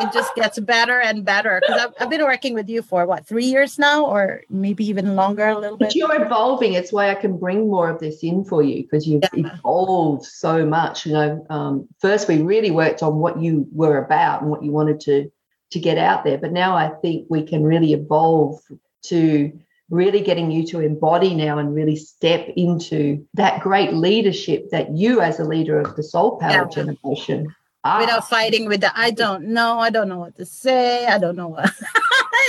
[0.00, 3.26] it just gets better and better because I've, I've, been working with you for what
[3.26, 7.10] three years now or maybe even longer a little bit but you're evolving it's why
[7.10, 9.54] i can bring more of this in for you because you've yeah.
[9.56, 14.42] evolved so much you know um, first we really worked on what you were about
[14.42, 15.30] and what you wanted to
[15.70, 18.60] to get out there but now i think we can really evolve
[19.02, 19.52] to
[19.90, 25.20] really getting you to embody now and really step into that great leadership that you
[25.20, 26.84] as a leader of the soul power yeah.
[26.84, 27.54] generation
[27.88, 28.00] ah.
[28.00, 31.36] without fighting with the I don't know, I don't know what to say, I don't
[31.36, 31.70] know what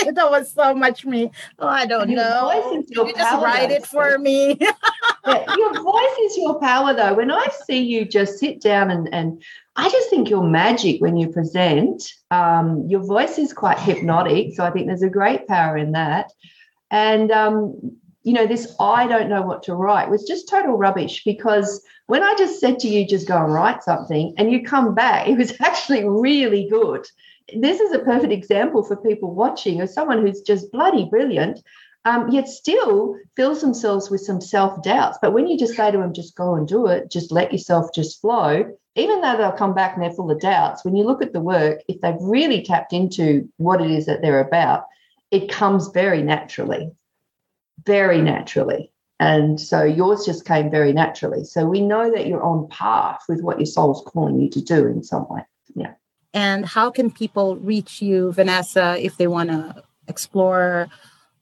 [0.14, 1.32] that was so much me.
[1.60, 2.84] Oh, I don't your know.
[2.90, 4.58] you just write it for me.
[5.26, 7.14] yeah, your voice is your power though.
[7.14, 9.42] When I see you just sit down and and
[9.76, 12.04] I just think you're magic when you present.
[12.32, 16.32] Um, your voice is quite hypnotic, so I think there's a great power in that.
[16.92, 21.24] And um, you know, this I don't know what to write was just total rubbish
[21.24, 24.95] because when I just said to you, just go and write something, and you come
[24.95, 27.05] back, it was actually really good.
[27.55, 31.62] This is a perfect example for people watching of someone who's just bloody brilliant,
[32.05, 35.20] um, yet still fills themselves with some self doubts.
[35.22, 37.93] But when you just say to them, just go and do it, just let yourself
[37.93, 41.22] just flow, even though they'll come back and they're full of doubts, when you look
[41.22, 44.86] at the work, if they've really tapped into what it is that they're about,
[45.30, 46.91] it comes very naturally
[47.86, 48.91] very naturally.
[49.20, 51.43] And so yours just came very naturally.
[51.43, 54.88] So we know that you're on path with what your soul's calling you to do
[54.88, 55.41] in some way.
[55.76, 55.93] Yeah.
[56.34, 60.88] And how can people reach you, Vanessa, if they want to explore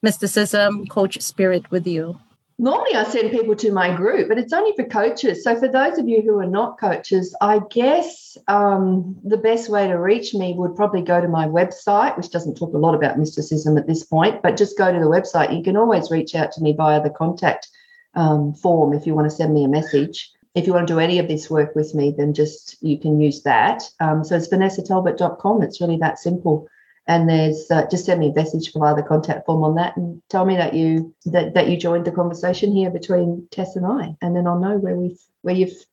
[0.02, 2.20] mysticism, coach spirit with you?
[2.60, 5.44] Normally I send people to my group, but it's only for coaches.
[5.44, 9.88] So for those of you who are not coaches, I guess um, the best way
[9.88, 13.20] to reach me would probably go to my website, which doesn't talk a lot about
[13.20, 15.56] mysticism at this point, but just go to the website.
[15.56, 17.68] You can always reach out to me via the contact
[18.16, 20.32] um, form if you want to send me a message.
[20.56, 23.22] If you want to do any of this work with me, then just you can
[23.22, 23.84] use that.
[24.00, 25.62] Um, so it's vanessatalbot.com.
[25.62, 26.68] It's really that simple
[27.08, 30.22] and there's uh, just send me a message via the contact form on that and
[30.30, 34.16] tell me that you that, that you joined the conversation here between Tess and I
[34.22, 35.86] and then I'll know where we've where you've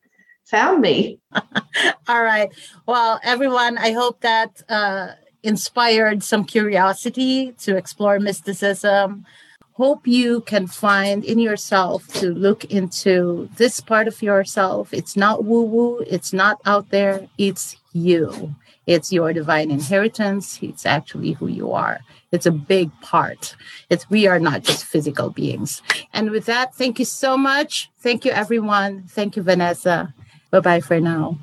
[0.45, 1.21] found me.
[2.09, 2.51] All right.
[2.87, 5.13] Well, everyone, I hope that uh,
[5.43, 9.25] inspired some curiosity to explore mysticism.
[9.73, 14.93] Hope you can find in yourself to look into this part of yourself.
[14.93, 18.55] It's not woo woo, it's not out there, it's you
[18.87, 20.59] It's your divine inheritance.
[20.63, 22.01] It's actually who you are.
[22.33, 23.57] It's a big part.
[23.89, 25.83] It's we are not just physical beings.
[26.13, 27.91] And with that, thank you so much.
[28.01, 29.05] Thank you, everyone.
[29.09, 30.13] Thank you, Vanessa.
[30.51, 31.39] Bye bye for now.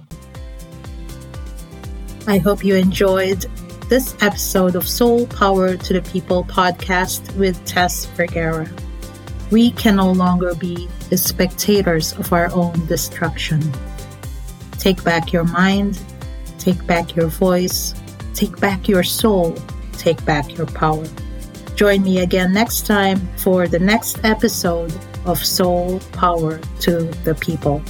[2.28, 3.46] I hope you enjoyed
[3.90, 8.70] this episode of Soul Power to the People podcast with Tess Vergara.
[9.50, 13.60] We can no longer be the spectators of our own destruction.
[14.78, 16.02] Take back your mind,
[16.62, 17.96] take back your voice,
[18.34, 19.56] take back your soul,
[19.94, 21.06] take back your power.
[21.76, 24.94] Join me again next time for the next episode
[25.26, 27.82] of Soul Power to the People.